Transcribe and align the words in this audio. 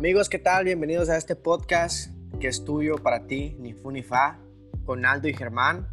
Amigos, 0.00 0.30
¿qué 0.30 0.38
tal? 0.38 0.64
Bienvenidos 0.64 1.10
a 1.10 1.18
este 1.18 1.36
podcast 1.36 2.10
que 2.40 2.48
es 2.48 2.64
tuyo 2.64 2.96
para 2.96 3.26
ti, 3.26 3.54
ni 3.60 3.74
fu 3.74 3.90
ni 3.90 4.02
fa, 4.02 4.38
con 4.86 5.04
Aldo 5.04 5.28
y 5.28 5.34
Germán. 5.34 5.88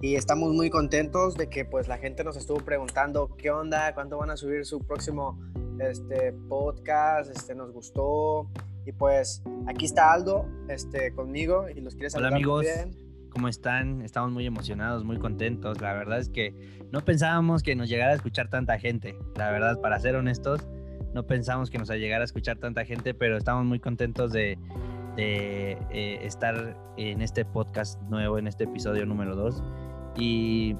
Y 0.00 0.16
estamos 0.16 0.52
muy 0.52 0.68
contentos 0.68 1.36
de 1.36 1.48
que 1.48 1.64
pues 1.64 1.86
la 1.86 1.96
gente 1.98 2.24
nos 2.24 2.36
estuvo 2.36 2.58
preguntando 2.58 3.36
qué 3.36 3.52
onda, 3.52 3.94
cuándo 3.94 4.18
van 4.18 4.30
a 4.30 4.36
subir 4.36 4.66
su 4.66 4.80
próximo 4.80 5.38
este, 5.78 6.32
podcast, 6.48 7.30
este, 7.30 7.54
nos 7.54 7.70
gustó. 7.70 8.50
Y 8.84 8.90
pues 8.90 9.44
aquí 9.68 9.84
está 9.84 10.12
Aldo 10.12 10.44
este, 10.68 11.14
conmigo 11.14 11.68
y 11.68 11.80
los 11.82 11.94
quiere 11.94 12.10
saludar 12.10 12.32
Hola 12.32 12.36
amigos, 12.38 12.66
¿cómo 13.30 13.46
están? 13.46 14.02
Estamos 14.02 14.32
muy 14.32 14.44
emocionados, 14.44 15.04
muy 15.04 15.20
contentos. 15.20 15.80
La 15.80 15.92
verdad 15.92 16.18
es 16.18 16.28
que 16.28 16.52
no 16.90 17.04
pensábamos 17.04 17.62
que 17.62 17.76
nos 17.76 17.88
llegara 17.88 18.10
a 18.10 18.16
escuchar 18.16 18.50
tanta 18.50 18.80
gente. 18.80 19.16
La 19.36 19.52
verdad, 19.52 19.80
para 19.80 20.00
ser 20.00 20.16
honestos, 20.16 20.66
no 21.14 21.24
pensamos 21.24 21.70
que 21.70 21.78
nos 21.78 21.88
llegara 21.90 22.22
a 22.22 22.24
escuchar 22.24 22.58
tanta 22.58 22.84
gente, 22.84 23.14
pero 23.14 23.36
estamos 23.36 23.64
muy 23.64 23.80
contentos 23.80 24.32
de, 24.32 24.58
eh, 25.16 26.18
estar 26.22 26.76
en 26.96 27.20
este 27.20 27.44
podcast 27.44 28.00
nuevo, 28.02 28.38
en 28.38 28.46
este 28.46 28.64
episodio 28.64 29.04
número 29.06 29.36
2. 29.36 29.62
Y, 30.16 30.76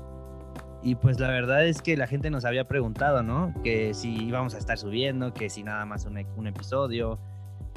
pues 1.00 1.20
la 1.20 1.28
verdad 1.28 1.64
es 1.66 1.80
que 1.80 1.96
la 1.96 2.06
gente 2.06 2.30
nos 2.30 2.44
había 2.44 2.66
preguntado, 2.66 3.22
¿no? 3.22 3.54
Que 3.62 3.94
si 3.94 4.24
íbamos 4.24 4.54
a 4.54 4.58
estar 4.58 4.78
subiendo, 4.78 5.32
que 5.32 5.48
si 5.48 5.62
nada 5.62 5.84
más 5.84 6.06
un, 6.06 6.46
episodio. 6.46 7.18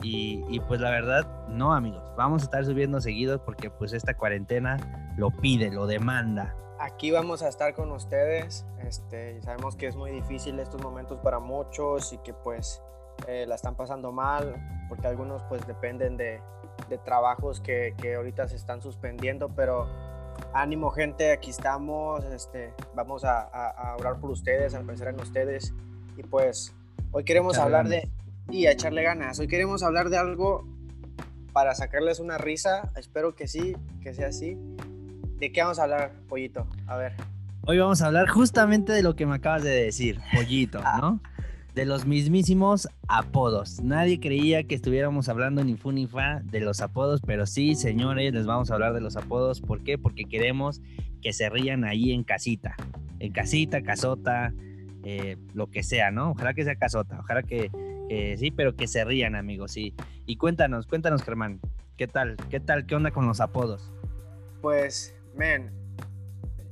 Y, 0.02 0.44
y, 0.50 0.60
pues 0.62 0.82
la 0.82 0.90
verdad, 0.90 1.48
no 1.50 1.74
amigos, 1.74 2.04
vamos 2.18 2.42
a 2.42 2.46
estar 2.46 2.66
subiendo 2.66 3.00
seguido 3.00 3.44
porque 3.46 3.70
pues 3.70 3.94
esta 3.94 4.16
cuarentena 4.16 5.14
lo 5.18 5.32
pide, 5.32 5.72
lo 5.72 5.88
demanda. 5.88 6.56
Aquí 6.80 7.12
vamos 7.12 7.42
a 7.42 7.48
estar 7.48 7.74
con 7.74 7.92
ustedes. 7.92 8.66
Este, 8.86 9.42
sabemos 9.42 9.76
que 9.76 9.88
es 9.88 9.96
muy 9.96 10.12
difícil 10.12 10.60
estos 10.60 10.82
momentos 10.82 11.20
para 11.20 11.40
muchos 11.40 12.12
y 12.12 12.18
que 12.20 12.34
pues 12.34 12.82
eh, 13.28 13.46
la 13.48 13.56
están 13.56 13.76
pasando 13.76 14.12
mal 14.12 14.56
porque 14.90 15.08
algunos 15.08 15.42
pues 15.44 15.66
dependen 15.66 16.18
de, 16.18 16.42
de 16.90 16.98
trabajos 16.98 17.62
que, 17.62 17.96
que, 17.98 18.16
ahorita 18.16 18.48
se 18.48 18.56
están 18.56 18.82
suspendiendo, 18.82 19.50
pero 19.56 19.88
ánimo 20.54 20.92
gente, 20.92 21.32
aquí 21.32 21.50
estamos, 21.50 22.24
este, 22.26 22.74
vamos 22.94 23.24
a, 23.24 23.42
a, 23.42 23.70
a, 23.70 23.96
orar 23.96 24.20
por 24.20 24.32
ustedes, 24.32 24.76
a 24.76 24.82
pensar 24.82 25.08
en 25.08 25.20
ustedes 25.20 25.74
y 26.18 26.24
pues 26.24 26.76
hoy 27.12 27.24
queremos 27.24 27.56
echarle 27.56 27.78
hablar 27.78 27.92
ganas. 27.92 28.10
de 28.48 28.56
y 28.58 28.68
a 28.68 28.72
echarle 28.72 29.02
ganas, 29.02 29.40
hoy 29.40 29.48
queremos 29.48 29.82
hablar 29.82 30.10
de 30.10 30.18
algo 30.18 30.68
para 31.52 31.74
sacarles 31.74 32.20
una 32.20 32.38
risa, 32.38 32.92
espero 32.98 33.34
que 33.34 33.48
sí, 33.48 33.76
que 34.02 34.14
sea 34.14 34.28
así. 34.28 34.58
¿De 35.46 35.52
qué 35.52 35.62
vamos 35.62 35.78
a 35.78 35.84
hablar, 35.84 36.12
Pollito? 36.28 36.66
A 36.88 36.98
ver. 36.98 37.14
Hoy 37.68 37.78
vamos 37.78 38.02
a 38.02 38.08
hablar 38.08 38.28
justamente 38.28 38.92
de 38.94 39.04
lo 39.04 39.16
que 39.16 39.28
me 39.28 39.36
acabas 39.36 39.62
de 39.62 39.70
decir, 39.70 40.20
Pollito, 40.34 40.82
¿no? 41.00 41.22
de 41.76 41.86
los 41.86 42.08
mismísimos 42.08 42.90
apodos. 43.08 43.80
Nadie 43.80 44.20
creía 44.20 44.64
que 44.64 44.74
estuviéramos 44.74 45.30
hablando 45.30 45.64
ni 45.64 45.76
fu 45.76 45.92
ni 45.92 46.08
fa 46.08 46.42
de 46.46 46.62
los 46.62 46.82
apodos, 46.82 47.22
pero 47.22 47.46
sí, 47.46 47.76
señores, 47.76 48.34
les 48.34 48.48
vamos 48.48 48.72
a 48.72 48.74
hablar 48.74 48.96
de 48.96 49.02
los 49.02 49.18
apodos. 49.18 49.62
¿Por 49.62 49.84
qué? 49.84 50.00
Porque 50.00 50.26
queremos 50.26 50.82
que 51.22 51.32
se 51.32 51.48
rían 51.48 51.84
ahí 51.84 52.12
en 52.12 52.24
casita. 52.24 52.76
En 53.20 53.32
casita, 53.32 53.84
casota, 53.84 54.52
eh, 55.04 55.38
lo 55.54 55.70
que 55.70 55.84
sea, 55.84 56.10
¿no? 56.10 56.32
Ojalá 56.32 56.56
que 56.56 56.64
sea 56.64 56.76
casota, 56.76 57.20
ojalá 57.20 57.44
que, 57.44 57.70
que, 58.10 58.36
sí, 58.40 58.50
pero 58.50 58.76
que 58.76 58.88
se 58.88 59.06
rían, 59.06 59.36
amigos, 59.36 59.74
sí. 59.74 59.94
Y 60.26 60.38
cuéntanos, 60.38 60.88
cuéntanos, 60.88 61.22
Germán, 61.22 61.60
¿qué 61.98 62.08
tal? 62.08 62.36
¿Qué 62.50 62.60
tal? 62.60 62.88
¿Qué 62.88 62.96
onda 62.96 63.12
con 63.12 63.28
los 63.28 63.42
apodos? 63.42 63.92
Pues, 64.64 65.15
men, 65.36 65.72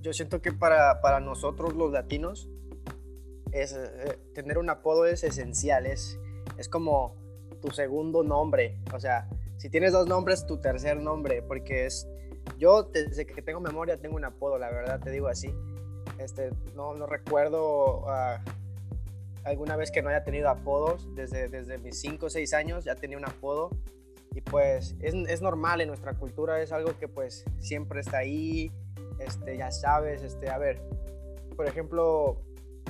yo 0.01 0.13
siento 0.13 0.41
que 0.41 0.51
para, 0.51 1.01
para 1.01 1.19
nosotros 1.19 1.73
los 1.75 1.91
latinos, 1.91 2.49
es, 3.51 3.73
eh, 3.73 4.19
tener 4.33 4.57
un 4.57 4.69
apodo 4.69 5.05
es 5.05 5.23
esencial, 5.23 5.85
es, 5.85 6.19
es 6.57 6.67
como 6.67 7.15
tu 7.61 7.71
segundo 7.71 8.23
nombre, 8.23 8.79
o 8.93 8.99
sea, 8.99 9.29
si 9.57 9.69
tienes 9.69 9.93
dos 9.93 10.07
nombres, 10.07 10.45
tu 10.45 10.57
tercer 10.57 10.97
nombre, 10.97 11.41
porque 11.41 11.85
es, 11.85 12.07
yo 12.57 12.83
desde 12.83 13.25
que 13.25 13.41
tengo 13.41 13.61
memoria 13.61 13.97
tengo 13.97 14.15
un 14.15 14.25
apodo, 14.25 14.57
la 14.57 14.69
verdad, 14.69 14.99
te 14.99 15.11
digo 15.11 15.27
así, 15.27 15.53
este, 16.17 16.51
no, 16.75 16.93
no 16.93 17.05
recuerdo 17.05 18.01
uh, 18.01 18.39
alguna 19.45 19.75
vez 19.75 19.91
que 19.91 20.01
no 20.01 20.09
haya 20.09 20.23
tenido 20.23 20.49
apodos, 20.49 21.07
desde, 21.15 21.47
desde 21.47 21.77
mis 21.77 21.99
5 22.01 22.25
o 22.25 22.29
6 22.29 22.53
años 22.53 22.85
ya 22.85 22.95
tenía 22.95 23.17
un 23.17 23.25
apodo, 23.25 23.69
y 24.35 24.41
pues 24.41 24.95
es, 24.99 25.13
es, 25.13 25.41
normal 25.41 25.81
en 25.81 25.87
nuestra 25.87 26.13
cultura, 26.13 26.61
es 26.61 26.71
algo 26.71 26.97
que 26.97 27.07
pues 27.07 27.45
siempre 27.59 27.99
está 28.01 28.17
ahí, 28.17 28.71
este, 29.19 29.57
ya 29.57 29.71
sabes, 29.71 30.23
este, 30.23 30.49
a 30.49 30.57
ver, 30.57 30.81
por 31.55 31.67
ejemplo, 31.67 32.41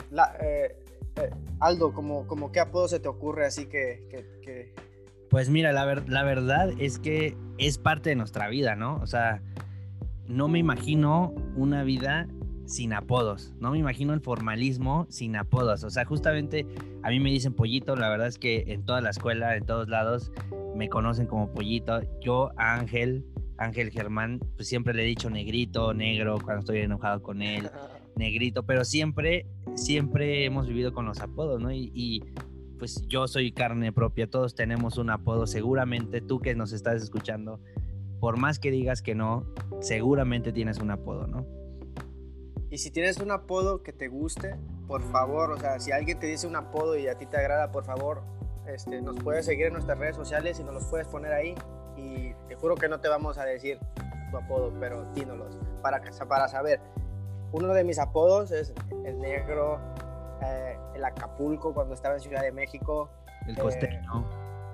la, 0.09 0.35
eh, 0.41 0.75
eh, 1.17 1.29
Aldo, 1.59 1.93
como, 1.93 2.27
como 2.27 2.51
qué 2.51 2.59
apodo 2.59 2.87
se 2.87 2.99
te 2.99 3.07
ocurre 3.07 3.45
así 3.45 3.65
que... 3.65 4.07
que. 4.41 4.73
Pues 5.29 5.49
mira, 5.49 5.71
la, 5.71 5.83
ver, 5.85 6.07
la 6.09 6.23
verdad 6.23 6.69
es 6.79 6.99
que 6.99 7.35
es 7.57 7.79
parte 7.79 8.11
de 8.11 8.15
nuestra 8.15 8.49
vida, 8.49 8.75
¿no? 8.75 8.97
O 8.97 9.07
sea, 9.07 9.41
no 10.27 10.47
me 10.47 10.59
imagino 10.59 11.33
una 11.55 11.83
vida 11.83 12.27
sin 12.65 12.93
apodos, 12.93 13.53
no 13.59 13.71
me 13.71 13.79
imagino 13.79 14.13
el 14.13 14.21
formalismo 14.21 15.05
sin 15.09 15.35
apodos, 15.35 15.83
o 15.83 15.89
sea, 15.89 16.05
justamente 16.05 16.65
a 17.01 17.09
mí 17.09 17.19
me 17.19 17.29
dicen 17.29 17.53
pollito, 17.53 17.95
la 17.95 18.09
verdad 18.09 18.27
es 18.27 18.37
que 18.37 18.63
en 18.67 18.85
toda 18.85 19.01
la 19.01 19.09
escuela, 19.09 19.55
en 19.55 19.65
todos 19.65 19.89
lados, 19.89 20.31
me 20.75 20.89
conocen 20.89 21.27
como 21.27 21.51
pollito, 21.51 22.01
yo 22.21 22.51
Ángel, 22.57 23.25
Ángel 23.57 23.91
Germán, 23.91 24.39
pues 24.55 24.67
siempre 24.67 24.93
le 24.93 25.03
he 25.03 25.05
dicho 25.05 25.29
negrito, 25.29 25.93
negro, 25.93 26.37
cuando 26.43 26.61
estoy 26.61 26.79
enojado 26.79 27.21
con 27.21 27.41
él, 27.41 27.69
negrito, 28.15 28.63
pero 28.63 28.85
siempre, 28.85 29.45
siempre 29.75 30.45
hemos 30.45 30.67
vivido 30.67 30.93
con 30.93 31.05
los 31.05 31.19
apodos, 31.19 31.61
¿no? 31.61 31.71
Y, 31.71 31.91
y, 31.93 32.21
pues 32.79 33.05
yo 33.07 33.27
soy 33.29 33.53
carne 33.53 33.93
propia, 33.93 34.29
todos 34.29 34.55
tenemos 34.55 34.97
un 34.97 35.09
apodo, 35.09 35.47
seguramente 35.47 36.19
tú 36.19 36.39
que 36.39 36.53
nos 36.53 36.73
estás 36.73 37.01
escuchando, 37.01 37.61
por 38.19 38.37
más 38.37 38.59
que 38.59 38.71
digas 38.71 39.01
que 39.01 39.15
no, 39.15 39.45
seguramente 39.79 40.51
tienes 40.51 40.79
un 40.79 40.91
apodo, 40.91 41.27
¿no? 41.27 41.45
Y 42.73 42.79
si 42.79 42.89
tienes 42.89 43.19
un 43.19 43.29
apodo 43.29 43.83
que 43.83 43.93
te 43.93 44.07
guste, 44.07 44.55
por 44.87 45.03
favor, 45.03 45.51
o 45.51 45.59
sea, 45.59 45.79
si 45.79 45.91
alguien 45.91 46.17
te 46.17 46.25
dice 46.25 46.47
un 46.47 46.55
apodo 46.55 46.97
y 46.97 47.07
a 47.07 47.15
ti 47.15 47.27
te 47.27 47.37
agrada, 47.37 47.71
por 47.71 47.83
favor, 47.83 48.23
este, 48.65 48.99
nos 48.99 49.15
puedes 49.21 49.45
seguir 49.45 49.67
en 49.67 49.73
nuestras 49.73 49.99
redes 49.99 50.15
sociales 50.15 50.59
y 50.59 50.63
nos 50.63 50.73
los 50.73 50.85
puedes 50.85 51.07
poner 51.07 51.33
ahí. 51.33 51.53
Y 51.97 52.33
te 52.47 52.55
juro 52.55 52.73
que 52.73 52.89
no 52.89 52.99
te 52.99 53.09
vamos 53.09 53.37
a 53.37 53.45
decir 53.45 53.77
tu 54.31 54.37
apodo, 54.37 54.73
pero 54.79 55.05
dínolos 55.13 55.55
para, 55.83 56.01
para 56.27 56.47
saber. 56.47 56.81
Uno 57.51 57.75
de 57.75 57.83
mis 57.83 57.99
apodos 57.99 58.49
es 58.49 58.73
el 59.05 59.19
negro, 59.19 59.79
eh, 60.41 60.75
el 60.95 61.05
Acapulco 61.05 61.75
cuando 61.75 61.93
estaba 61.93 62.15
en 62.15 62.21
Ciudad 62.21 62.41
de 62.41 62.51
México. 62.51 63.07
El 63.45 63.55
costeño. 63.55 64.25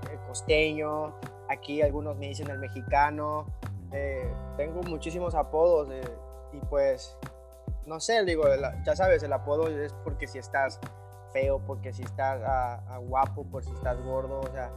Eh, 0.06 0.14
el 0.14 0.20
costeño. 0.20 1.16
Aquí 1.50 1.82
algunos 1.82 2.16
me 2.16 2.30
dicen 2.30 2.50
el 2.50 2.60
mexicano. 2.60 3.46
Eh, 3.92 4.32
tengo 4.56 4.84
muchísimos 4.84 5.36
apodos 5.36 5.90
y 6.54 6.60
pues, 6.70 7.18
no 7.86 8.00
sé, 8.00 8.24
digo, 8.26 8.44
ya 8.86 8.96
sabes, 8.96 9.24
el 9.24 9.34
apodo 9.34 9.68
es 9.68 9.94
porque 10.04 10.28
si 10.28 10.38
estás 10.38 10.80
feo, 11.34 11.60
porque 11.66 11.94
si 11.94 12.04
estás 12.04 12.42
a, 12.42 12.76
a 12.94 12.98
guapo, 12.98 13.46
por 13.46 13.64
si 13.64 13.72
estás 13.72 14.02
gordo, 14.04 14.40
o 14.42 14.52
sea, 14.52 14.72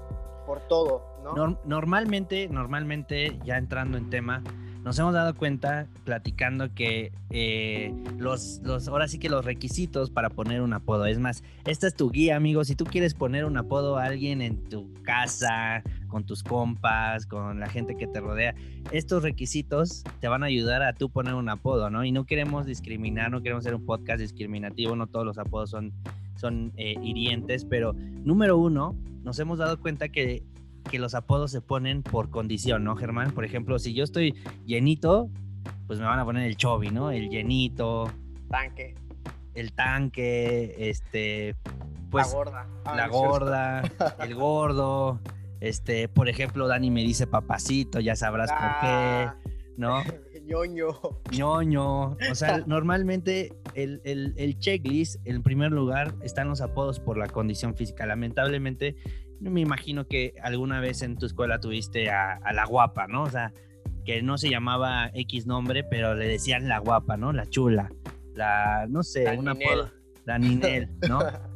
por 0.46 0.60
todo, 0.60 1.04
¿no? 1.22 1.34
Norm 1.34 1.58
normalmente, 1.64 2.48
normalmente, 2.48 3.38
ya 3.44 3.56
entrando 3.56 3.96
en 3.96 4.10
tema, 4.10 4.42
nos 4.82 4.98
hemos 4.98 5.14
dado 5.14 5.34
cuenta 5.36 5.86
platicando 6.04 6.74
que 6.74 7.12
eh, 7.30 7.94
los, 8.18 8.60
los, 8.64 8.88
ahora 8.88 9.06
sí 9.06 9.18
que 9.18 9.28
los 9.28 9.44
requisitos 9.44 10.10
para 10.10 10.28
poner 10.28 10.60
un 10.60 10.72
apodo, 10.72 11.06
es 11.06 11.18
más, 11.18 11.44
esta 11.64 11.86
es 11.86 11.94
tu 11.94 12.10
guía, 12.10 12.36
amigo, 12.36 12.64
si 12.64 12.74
tú 12.74 12.84
quieres 12.84 13.14
poner 13.14 13.44
un 13.44 13.56
apodo 13.56 13.96
a 13.96 14.04
alguien 14.04 14.42
en 14.42 14.64
tu 14.64 14.92
casa, 15.02 15.82
con 16.12 16.24
tus 16.24 16.42
compas, 16.42 17.26
con 17.26 17.58
la 17.58 17.68
gente 17.68 17.96
que 17.96 18.06
te 18.06 18.20
rodea, 18.20 18.54
estos 18.90 19.22
requisitos 19.22 20.04
te 20.20 20.28
van 20.28 20.42
a 20.42 20.46
ayudar 20.46 20.82
a 20.82 20.92
tú 20.92 21.08
poner 21.08 21.32
un 21.32 21.48
apodo, 21.48 21.88
¿no? 21.88 22.04
Y 22.04 22.12
no 22.12 22.26
queremos 22.26 22.66
discriminar, 22.66 23.30
no 23.30 23.42
queremos 23.42 23.64
ser 23.64 23.74
un 23.74 23.86
podcast 23.86 24.20
discriminativo, 24.20 24.94
no 24.94 25.06
todos 25.06 25.24
los 25.24 25.38
apodos 25.38 25.70
son, 25.70 25.92
son 26.36 26.72
eh, 26.76 26.96
hirientes, 27.02 27.64
pero 27.64 27.94
número 27.94 28.58
uno, 28.58 28.94
nos 29.24 29.38
hemos 29.38 29.58
dado 29.58 29.80
cuenta 29.80 30.10
que 30.10 30.44
que 30.90 30.98
los 30.98 31.14
apodos 31.14 31.50
se 31.52 31.60
ponen 31.60 32.02
por 32.02 32.28
condición, 32.28 32.82
¿no, 32.84 32.96
Germán? 32.96 33.30
Por 33.30 33.44
ejemplo, 33.44 33.78
si 33.78 33.94
yo 33.94 34.02
estoy 34.04 34.34
llenito, 34.66 35.30
pues 35.86 36.00
me 36.00 36.06
van 36.06 36.18
a 36.18 36.24
poner 36.24 36.46
el 36.46 36.56
chovi, 36.56 36.90
¿no? 36.90 37.10
El 37.10 37.28
llenito. 37.28 38.10
Tanque. 38.50 38.94
El 39.54 39.72
tanque, 39.72 40.74
este. 40.78 41.56
Pues, 42.10 42.26
la 42.26 42.32
gorda. 42.34 42.66
Ah, 42.84 42.96
la 42.96 43.08
gorda, 43.08 43.82
el 44.20 44.34
gordo. 44.34 45.20
Este, 45.62 46.08
por 46.08 46.28
ejemplo, 46.28 46.66
Dani 46.66 46.90
me 46.90 47.02
dice 47.02 47.28
papacito, 47.28 48.00
ya 48.00 48.16
sabrás 48.16 48.50
ah, 48.52 49.36
por 49.38 49.44
qué, 49.46 49.52
¿no? 49.76 50.02
ñoño. 50.44 50.88
ñoño. 51.30 52.16
O 52.30 52.34
sea, 52.34 52.58
normalmente 52.66 53.52
el, 53.74 54.00
el, 54.02 54.34
el 54.38 54.58
checklist, 54.58 55.24
en 55.24 55.44
primer 55.44 55.70
lugar, 55.70 56.16
están 56.20 56.48
los 56.48 56.60
apodos 56.60 56.98
por 56.98 57.16
la 57.16 57.28
condición 57.28 57.76
física. 57.76 58.06
Lamentablemente, 58.06 58.96
me 59.38 59.60
imagino 59.60 60.08
que 60.08 60.34
alguna 60.42 60.80
vez 60.80 61.00
en 61.02 61.16
tu 61.16 61.26
escuela 61.26 61.60
tuviste 61.60 62.10
a, 62.10 62.40
a, 62.42 62.52
la 62.52 62.66
guapa, 62.66 63.06
¿no? 63.06 63.22
O 63.22 63.30
sea, 63.30 63.52
que 64.04 64.20
no 64.20 64.38
se 64.38 64.50
llamaba 64.50 65.12
X 65.14 65.46
nombre, 65.46 65.84
pero 65.84 66.16
le 66.16 66.26
decían 66.26 66.68
la 66.68 66.80
guapa, 66.80 67.16
¿no? 67.16 67.32
La 67.32 67.46
chula, 67.46 67.88
la, 68.34 68.86
no 68.88 69.04
sé, 69.04 69.22
la 69.22 69.34
una 69.34 69.54
Ninel. 69.54 69.68
apodo, 69.68 69.90
la 70.24 70.38
Ninel, 70.40 70.90
¿no? 71.08 71.20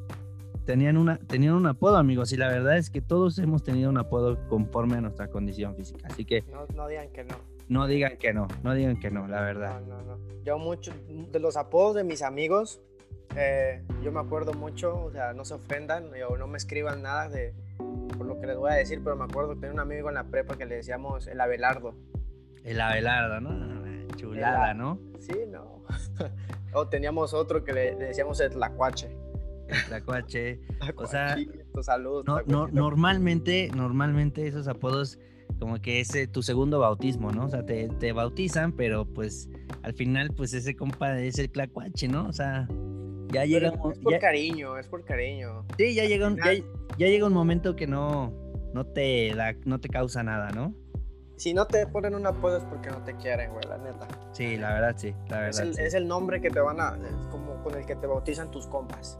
tenían, 0.66 0.96
una, 0.98 1.16
tenían 1.16 1.54
un 1.54 1.66
apodo, 1.66 1.96
amigos, 1.96 2.32
y 2.32 2.36
la 2.36 2.48
verdad 2.48 2.76
es 2.76 2.90
que 2.90 3.00
todos 3.00 3.38
hemos 3.38 3.62
tenido 3.62 3.88
un 3.88 3.96
apodo 3.96 4.46
conforme 4.48 4.96
a 4.96 5.00
nuestra 5.00 5.28
condición 5.28 5.74
física. 5.74 6.08
Así 6.10 6.24
que. 6.24 6.42
No, 6.52 6.66
no 6.74 6.88
digan 6.88 7.08
que 7.10 7.24
no. 7.24 7.36
No 7.68 7.86
digan 7.86 8.16
que 8.18 8.32
no, 8.32 8.46
no 8.62 8.74
digan 8.74 9.00
que 9.00 9.10
no, 9.10 9.26
la 9.26 9.40
verdad. 9.40 9.80
No, 9.80 10.02
no, 10.02 10.16
no. 10.16 10.18
Yo 10.44 10.58
mucho, 10.58 10.92
de 11.08 11.40
los 11.40 11.56
apodos 11.56 11.96
de 11.96 12.04
mis 12.04 12.22
amigos, 12.22 12.80
eh, 13.34 13.82
yo 14.02 14.12
me 14.12 14.20
acuerdo 14.20 14.52
mucho, 14.52 15.04
o 15.04 15.10
sea, 15.10 15.32
no 15.32 15.44
se 15.44 15.54
ofendan 15.54 16.10
o 16.28 16.36
no 16.36 16.46
me 16.46 16.58
escriban 16.58 17.02
nada 17.02 17.28
de 17.28 17.54
por 18.16 18.26
lo 18.26 18.38
que 18.40 18.46
les 18.46 18.56
voy 18.56 18.70
a 18.70 18.74
decir, 18.74 19.00
pero 19.02 19.16
me 19.16 19.24
acuerdo 19.24 19.54
que 19.54 19.60
tenía 19.60 19.72
un 19.72 19.80
amigo 19.80 20.08
en 20.08 20.14
la 20.14 20.24
prepa 20.24 20.56
que 20.56 20.66
le 20.66 20.76
decíamos 20.76 21.26
el 21.26 21.40
Abelardo. 21.40 21.94
El 22.64 22.80
Abelardo, 22.80 23.40
¿no? 23.40 23.76
Chulada, 24.16 24.74
¿no? 24.74 24.98
Sí, 25.18 25.34
no. 25.48 25.82
o 26.72 26.88
teníamos 26.88 27.34
otro 27.34 27.64
que 27.64 27.72
le, 27.72 27.94
decíamos 27.96 28.40
el 28.40 28.50
Tlacuache. 28.50 29.08
El 29.68 29.84
Tlacuache. 29.86 30.60
o 30.96 31.06
sea, 31.06 31.36
salud. 31.82 32.24
No, 32.24 32.68
normalmente, 32.68 33.70
normalmente 33.74 34.46
esos 34.46 34.68
apodos 34.68 35.18
como 35.58 35.80
que 35.80 36.00
es 36.00 36.12
tu 36.32 36.42
segundo 36.42 36.80
bautismo, 36.80 37.30
¿no? 37.30 37.46
O 37.46 37.48
sea, 37.48 37.64
te, 37.64 37.88
te, 37.88 38.12
bautizan, 38.12 38.72
pero 38.72 39.06
pues 39.06 39.48
al 39.82 39.94
final, 39.94 40.30
pues 40.36 40.52
ese 40.52 40.76
compa 40.76 41.18
es 41.18 41.38
el 41.38 41.50
clacuache, 41.50 42.08
¿no? 42.08 42.26
O 42.28 42.32
sea, 42.32 42.68
ya 43.32 43.44
llega... 43.44 43.68
Es 43.68 43.78
por 43.78 44.18
cariño, 44.18 44.76
es 44.76 44.86
por 44.86 45.04
cariño. 45.04 45.64
Sí, 45.78 45.94
ya 45.94 46.04
llega 46.04 46.26
un, 46.26 46.36
ya, 46.36 47.06
llega 47.06 47.26
un 47.26 47.32
momento 47.32 47.76
que 47.76 47.86
no, 47.86 48.32
no, 48.74 48.84
te 48.84 49.34
da, 49.34 49.54
no 49.64 49.80
te 49.80 49.88
causa 49.88 50.22
nada, 50.22 50.50
¿no? 50.50 50.74
Si 51.36 51.52
no 51.52 51.66
te 51.66 51.86
ponen 51.86 52.14
un 52.14 52.26
apodo 52.26 52.56
es 52.56 52.64
porque 52.64 52.88
no 52.88 53.02
te 53.04 53.14
quieren, 53.16 53.50
güey, 53.52 53.64
la 53.68 53.78
neta. 53.78 54.08
Sí, 54.32 54.56
la 54.56 54.72
verdad, 54.72 54.94
sí, 54.96 55.14
la 55.28 55.40
verdad. 55.40 55.66
Es 55.66 55.78
el, 55.78 55.86
es 55.86 55.94
el 55.94 56.08
nombre 56.08 56.40
que 56.40 56.50
te 56.50 56.60
van 56.60 56.80
a, 56.80 56.98
como 57.30 57.62
con 57.62 57.74
el 57.74 57.84
que 57.84 57.94
te 57.94 58.06
bautizan 58.06 58.50
tus 58.50 58.66
compas. 58.66 59.18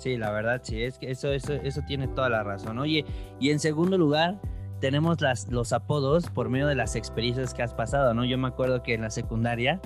Sí, 0.00 0.16
la 0.16 0.30
verdad, 0.30 0.62
sí, 0.64 0.82
es 0.82 0.98
que 0.98 1.10
eso, 1.10 1.28
eso, 1.28 1.52
eso 1.52 1.82
tiene 1.86 2.08
toda 2.08 2.30
la 2.30 2.42
razón. 2.42 2.78
Oye, 2.78 3.04
y 3.38 3.50
en 3.50 3.60
segundo 3.60 3.98
lugar, 3.98 4.40
tenemos 4.80 5.20
las, 5.20 5.48
los 5.48 5.74
apodos 5.74 6.30
por 6.30 6.48
medio 6.48 6.66
de 6.66 6.74
las 6.74 6.96
experiencias 6.96 7.52
que 7.52 7.62
has 7.62 7.74
pasado, 7.74 8.14
¿no? 8.14 8.24
Yo 8.24 8.38
me 8.38 8.48
acuerdo 8.48 8.82
que 8.82 8.94
en 8.94 9.02
la 9.02 9.10
secundaria, 9.10 9.78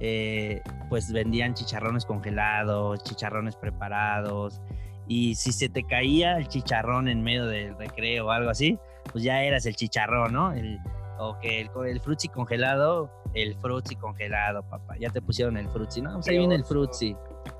eh, 0.00 0.62
pues 0.88 1.12
vendían 1.12 1.54
chicharrones 1.54 2.04
congelados, 2.04 3.04
chicharrones 3.04 3.54
preparados, 3.54 4.60
y 5.06 5.36
si 5.36 5.52
se 5.52 5.68
te 5.68 5.84
caía 5.84 6.38
el 6.38 6.48
chicharrón 6.48 7.06
en 7.06 7.22
medio 7.22 7.46
del 7.46 7.78
recreo 7.78 8.26
o 8.26 8.30
algo 8.32 8.50
así, 8.50 8.80
pues 9.12 9.22
ya 9.22 9.44
eras 9.44 9.64
el 9.66 9.76
chicharrón, 9.76 10.32
¿no? 10.32 10.52
El, 10.52 10.80
o 11.20 11.38
que 11.38 11.60
el, 11.60 11.70
el 11.86 12.00
frutzi 12.00 12.26
congelado, 12.26 13.12
el 13.34 13.54
frutzi 13.54 13.94
congelado, 13.94 14.64
papá. 14.64 14.96
Ya 14.98 15.10
te 15.10 15.22
pusieron 15.22 15.56
el 15.56 15.68
frutzi, 15.68 16.02
¿no? 16.02 16.14
Pues 16.14 16.26
ahí 16.26 16.38
viene 16.38 16.56
el 16.56 16.64
frutzi. 16.64 17.16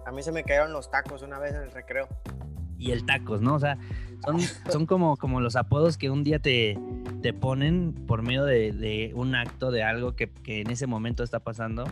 A 0.07 0.13
mí 0.13 0.23
se 0.23 0.33
me 0.33 0.43
cayeron 0.43 0.73
los 0.73 0.91
tacos 0.91 1.23
una 1.23 1.39
vez 1.39 1.55
en 1.55 1.63
el 1.63 1.73
recreo. 1.73 2.09
Y 2.79 2.91
el 2.91 3.07
tacos, 3.07 3.41
¿no? 3.41 3.55
O 3.55 3.61
sea, 3.61 3.79
son, 4.25 4.41
son 4.71 4.87
como, 4.87 5.17
como 5.17 5.41
los 5.41 5.57
apodos 5.57 5.97
que 5.97 6.11
un 6.11 6.25
día 6.25 6.39
te, 6.39 6.77
te 7.23 7.33
ponen 7.33 7.95
por 8.07 8.23
medio 8.23 8.45
de, 8.45 9.13
un 9.15 9.35
acto, 9.35 9.71
de 9.71 9.83
algo 9.83 10.15
que, 10.15 10.31
en 10.45 10.71
ese 10.71 10.87
momento 10.87 11.23
está 11.23 11.41
pasando, 11.41 11.85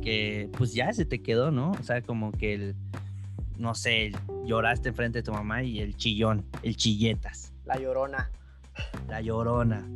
que 0.00 0.48
pues 0.56 0.72
ya 0.72 0.92
se 0.92 1.04
te 1.04 1.20
quedó, 1.22 1.50
¿no? 1.50 1.72
O 1.72 1.82
sea, 1.82 2.00
como 2.02 2.32
que 2.32 2.54
el, 2.54 2.76
no 3.58 3.74
sé, 3.74 4.12
lloraste 4.44 4.90
enfrente 4.90 5.18
de 5.18 5.22
tu 5.24 5.32
mamá 5.32 5.62
y 5.62 5.80
el 5.80 5.96
chillón, 5.96 6.46
el 6.62 6.76
chilletas. 6.76 7.52
La 7.66 7.78
llorona. 7.78 8.30
La 9.08 9.20
llorona. 9.20 9.86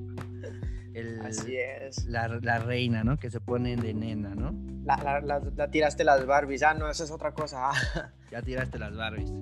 Así 1.24 1.56
es. 1.56 2.04
La, 2.06 2.28
reina, 2.58 3.04
¿no? 3.04 3.18
Que 3.18 3.30
se 3.30 3.40
pone 3.40 3.76
de 3.76 3.94
nena, 3.94 4.34
¿no? 4.34 4.54
La, 4.84 5.70
tiraste 5.70 6.04
las 6.04 6.24
Barbies. 6.26 6.62
Ah, 6.62 6.74
no, 6.74 6.88
esa 6.88 7.04
es 7.04 7.10
otra 7.10 7.32
cosa. 7.32 7.70
ya 8.30 8.42
tiraste 8.42 8.78
las 8.78 8.96
Barbies 8.96 9.32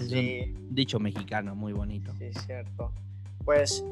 sí. 0.00 0.54
dicho 0.70 0.98
mexicano 0.98 1.54
muy 1.54 1.72
bonito. 1.72 2.12
Sí, 2.18 2.32
cierto. 2.46 2.92
Pues 3.44 3.84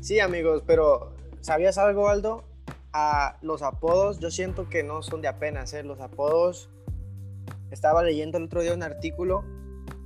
sí, 0.00 0.20
amigos, 0.20 0.62
pero 0.66 1.14
¿sabías 1.40 1.78
algo, 1.78 2.08
Aldo? 2.08 2.44
A 2.92 3.38
los 3.42 3.62
apodos, 3.62 4.20
yo 4.20 4.30
siento 4.30 4.68
que 4.68 4.82
no 4.84 5.02
son 5.02 5.20
de 5.20 5.28
apenas, 5.28 5.74
¿eh? 5.74 5.82
Los 5.82 6.00
apodos, 6.00 6.70
estaba 7.70 8.02
leyendo 8.02 8.38
el 8.38 8.44
otro 8.44 8.62
día 8.62 8.72
un 8.72 8.84
artículo 8.84 9.44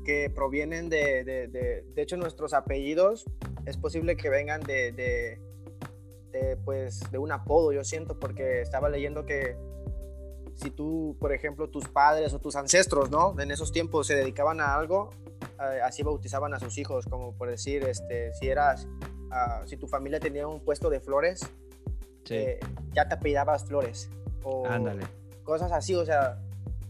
que 0.05 0.31
provienen 0.35 0.89
de, 0.89 1.23
de, 1.23 1.49
de, 1.49 2.03
hecho, 2.03 2.17
nuestros 2.17 2.55
apellidos 2.55 3.27
es 3.67 3.77
posible 3.77 4.17
que 4.17 4.31
vengan 4.31 4.63
de, 4.63 4.93
de, 4.93 5.39
pues, 6.65 7.11
de 7.11 7.19
un 7.19 7.33
apodo, 7.33 7.73
yo 7.73 7.85
siento, 7.85 8.19
porque 8.19 8.61
estaba 8.61 8.89
leyendo 8.89 9.25
que 9.27 9.57
si 10.61 10.71
tú, 10.71 11.17
por 11.21 11.33
ejemplo, 11.33 11.69
tus 11.69 11.89
padres 11.89 12.33
o 12.35 12.41
tus 12.41 12.57
ancestros, 12.57 13.11
¿no? 13.11 13.39
En 13.41 13.51
esos 13.51 13.71
tiempos 13.71 14.09
se 14.09 14.17
dedicaban 14.17 14.61
a 14.61 14.75
algo, 14.75 15.11
eh, 15.61 15.81
así 15.83 16.03
bautizaban 16.03 16.53
a 16.53 16.59
sus 16.59 16.79
hijos, 16.79 17.07
como 17.07 17.33
por 17.33 17.49
decir, 17.49 17.85
este, 17.85 18.35
si 18.35 18.49
eras, 18.49 18.89
ah, 19.31 19.63
si 19.67 19.77
tu 19.77 19.87
familia 19.87 20.19
tenía 20.19 20.49
un 20.49 20.61
puesto 20.61 20.91
de 20.91 21.01
flores, 21.01 21.49
eh, 22.29 22.59
ya 22.93 23.09
te 23.09 23.15
apellidabas 23.15 23.65
Flores. 23.65 24.11
O 24.43 24.67
Ándale. 24.67 25.05
Cosas 25.45 25.71
así, 25.73 25.95
o 25.95 26.05
sea, 26.05 26.39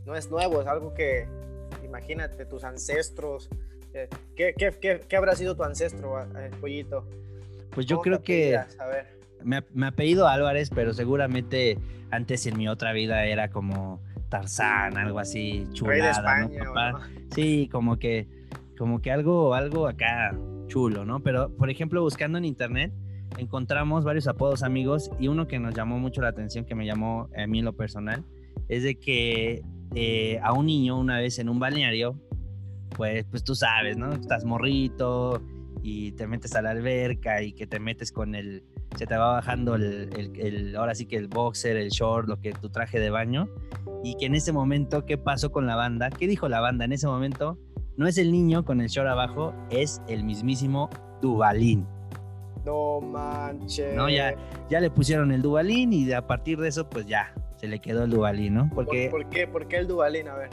no 0.07 0.17
es 0.17 0.31
nuevo, 0.31 0.63
es 0.63 0.67
algo 0.67 0.95
que, 0.95 1.29
imagínate, 1.85 2.47
tus 2.47 2.65
ancestros. 2.65 3.51
Eh, 3.93 4.09
¿qué, 4.35 4.55
qué, 4.57 4.73
qué, 4.81 5.01
qué, 5.07 5.17
habrá 5.17 5.37
sido 5.37 5.55
tu 5.55 5.63
ancestro, 5.63 6.27
pollito? 6.61 7.05
Pues 7.71 7.87
yo 7.87 8.01
creo 8.01 8.23
que... 8.23 8.57
A 8.57 8.87
ver 8.87 9.18
me, 9.45 9.65
me 9.73 9.87
apellido 9.87 10.29
Álvarez, 10.29 10.71
pero 10.75 10.93
seguramente 10.93 11.79
antes 12.11 12.47
en 12.47 12.57
mi 12.57 12.69
otra 12.69 12.93
vida 12.93 13.27
era 13.27 13.51
como 13.51 14.01
Tarzán, 14.29 14.97
algo 14.97 15.19
así, 15.19 15.67
chulada, 15.73 16.49
¿no, 16.49 16.51
papá? 16.65 17.09
Sí, 17.35 17.69
como 17.71 17.99
que, 17.99 18.27
como 18.77 19.01
que 19.01 19.11
algo, 19.11 19.55
algo 19.55 19.87
acá 19.87 20.37
chulo, 20.67 21.05
¿no? 21.05 21.21
Pero, 21.21 21.55
por 21.57 21.71
ejemplo, 21.71 22.03
buscando 22.03 22.39
en 22.39 22.45
internet, 22.45 22.93
encontramos 23.39 24.05
varios 24.05 24.27
apodos 24.27 24.63
amigos 24.63 25.11
y 25.19 25.29
uno 25.29 25.47
que 25.47 25.59
nos 25.59 25.75
llamó 25.75 25.99
mucho 25.99 26.21
la 26.21 26.29
atención, 26.29 26.65
que 26.65 26.75
me 26.75 26.87
llamó 26.87 27.29
a 27.37 27.47
mí 27.47 27.63
lo 27.63 27.73
personal, 27.75 28.25
es 28.69 28.83
de 28.83 28.97
que 28.97 29.63
eh, 29.95 30.39
a 30.43 30.53
un 30.53 30.67
niño 30.67 30.99
una 30.99 31.19
vez 31.19 31.39
en 31.39 31.49
un 31.49 31.59
balneario, 31.59 32.21
pues, 32.97 33.25
pues 33.31 33.45
tú 33.45 33.55
sabes, 33.55 33.97
¿no? 33.97 34.13
Estás 34.13 34.45
morrito 34.45 35.43
y 35.83 36.13
te 36.13 36.27
metes 36.27 36.55
a 36.55 36.63
la 36.63 36.71
alberca 36.71 37.43
y 37.43 37.53
que 37.53 37.67
te 37.67 37.81
metes 37.81 38.13
con 38.13 38.35
el, 38.35 38.63
se 38.97 39.07
te 39.07 39.17
va 39.17 39.33
bajando 39.33 39.75
el, 39.75 40.75
ahora 40.77 40.95
sí 40.95 41.07
que 41.07 41.17
el 41.17 41.29
boxer, 41.29 41.77
el 41.77 41.91
short, 41.91 42.29
lo 42.29 42.41
que 42.41 42.53
tu 42.53 42.71
traje 42.71 42.99
de 42.99 43.11
baño, 43.11 43.49
y 44.03 44.17
que 44.17 44.27
en 44.27 44.35
ese 44.35 44.53
momento, 44.53 45.05
¿qué 45.05 45.19
pasó 45.19 45.53
con 45.53 45.67
la 45.67 45.77
banda? 45.77 46.11
¿Qué 46.11 46.27
dijo 46.27 46.49
la 46.49 46.61
banda 46.61 46.85
en 46.85 46.93
ese 46.93 47.07
momento? 47.07 47.59
No 47.97 48.07
es 48.07 48.19
el 48.19 48.33
niño 48.33 48.65
con 48.65 48.81
el 48.81 48.89
short 48.89 49.09
abajo, 49.09 49.55
es 49.71 50.01
el 50.09 50.25
mismísimo 50.25 50.89
Dubalín. 51.21 51.87
No 52.65 53.01
manches. 53.01 53.95
No, 53.95 54.09
ya, 54.09 54.35
ya 54.69 54.81
le 54.81 54.91
pusieron 54.91 55.33
el 55.33 55.43
Dubalín 55.43 55.93
y 55.93 56.13
a 56.13 56.27
partir 56.27 56.59
de 56.59 56.69
eso, 56.69 56.89
pues 56.89 57.07
ya, 57.07 57.35
se 57.57 57.67
le 57.67 57.81
quedó 57.81 58.05
el 58.05 58.11
Dubalín, 58.11 58.55
¿no? 58.55 58.71
Porque, 58.75 59.09
¿Por, 59.11 59.29
qué? 59.29 59.47
¿Por 59.47 59.69
qué 59.69 59.79
el 59.79 59.89
Dubalín? 59.89 60.29
A 60.29 60.35
ver. 60.35 60.51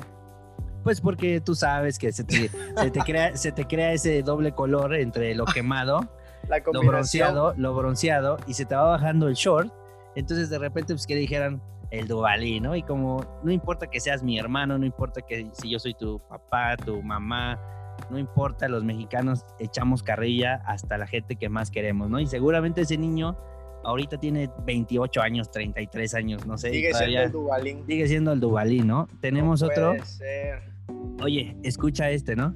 Pues 0.84 1.02
porque 1.02 1.42
tú 1.42 1.56
sabes 1.56 1.98
que 1.98 2.12
se 2.12 2.24
te, 2.24 2.50
se 2.78 2.92
te, 2.92 3.00
crea, 3.00 3.36
se 3.36 3.52
te 3.52 3.66
crea 3.66 3.92
ese 3.94 4.22
doble 4.22 4.52
color 4.52 4.94
entre 4.96 5.34
lo 5.34 5.46
quemado 5.46 6.08
lo 6.72 6.82
bronceado, 6.82 7.54
lo 7.58 7.74
bronceado, 7.74 8.38
y 8.48 8.54
se 8.54 8.66
te 8.66 8.76
va 8.76 8.84
bajando 8.84 9.28
el 9.28 9.36
short. 9.36 9.72
Entonces 10.16 10.50
de 10.50 10.60
repente, 10.60 10.94
pues 10.94 11.06
que 11.06 11.16
dijeran 11.16 11.62
el 11.92 12.08
Duvalí, 12.08 12.60
¿no? 12.60 12.76
Y 12.76 12.84
como 12.84 13.26
no 13.44 13.52
importa 13.52 13.88
que 13.88 14.00
seas 14.00 14.24
mi 14.24 14.40
hermano, 14.40 14.78
no 14.78 14.86
importa 14.86 15.22
que 15.22 15.50
si 15.54 15.70
yo 15.70 15.80
soy 15.80 15.94
tu 15.94 16.20
papá, 16.20 16.76
tu 16.78 17.02
mamá, 17.02 17.60
no 18.10 18.18
importa, 18.18 18.68
los 18.68 18.84
mexicanos 18.84 19.46
echamos 19.60 20.04
carrilla 20.04 20.62
hasta 20.66 20.98
la 20.98 21.08
gente 21.08 21.36
que 21.36 21.50
más 21.50 21.72
queremos, 21.72 22.10
¿no? 22.10 22.20
Y 22.20 22.28
seguramente 22.28 22.82
ese 22.82 22.98
niño 22.98 23.38
ahorita 23.84 24.18
tiene 24.18 24.50
28 24.66 25.22
años, 25.22 25.52
33 25.52 26.16
años, 26.16 26.46
no 26.46 26.58
sé. 26.58 26.72
Sigue 26.72 26.94
siendo 26.94 27.22
el 27.22 27.32
Duvalín. 27.32 27.86
Sigue 27.86 28.08
siendo 28.08 28.34
el 28.34 28.40
Duvalí, 28.40 28.82
¿no? 28.82 29.08
Tenemos 29.22 29.62
otro. 29.62 29.94
Oye, 31.22 31.56
escucha 31.64 32.10
este, 32.10 32.36
¿no? 32.36 32.56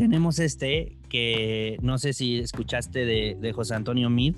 Tenemos 0.00 0.38
este 0.38 0.96
que 1.10 1.76
no 1.82 1.98
sé 1.98 2.14
si 2.14 2.38
escuchaste 2.38 3.04
de, 3.04 3.52
José 3.52 3.74
Antonio 3.74 4.08
Mid. 4.08 4.34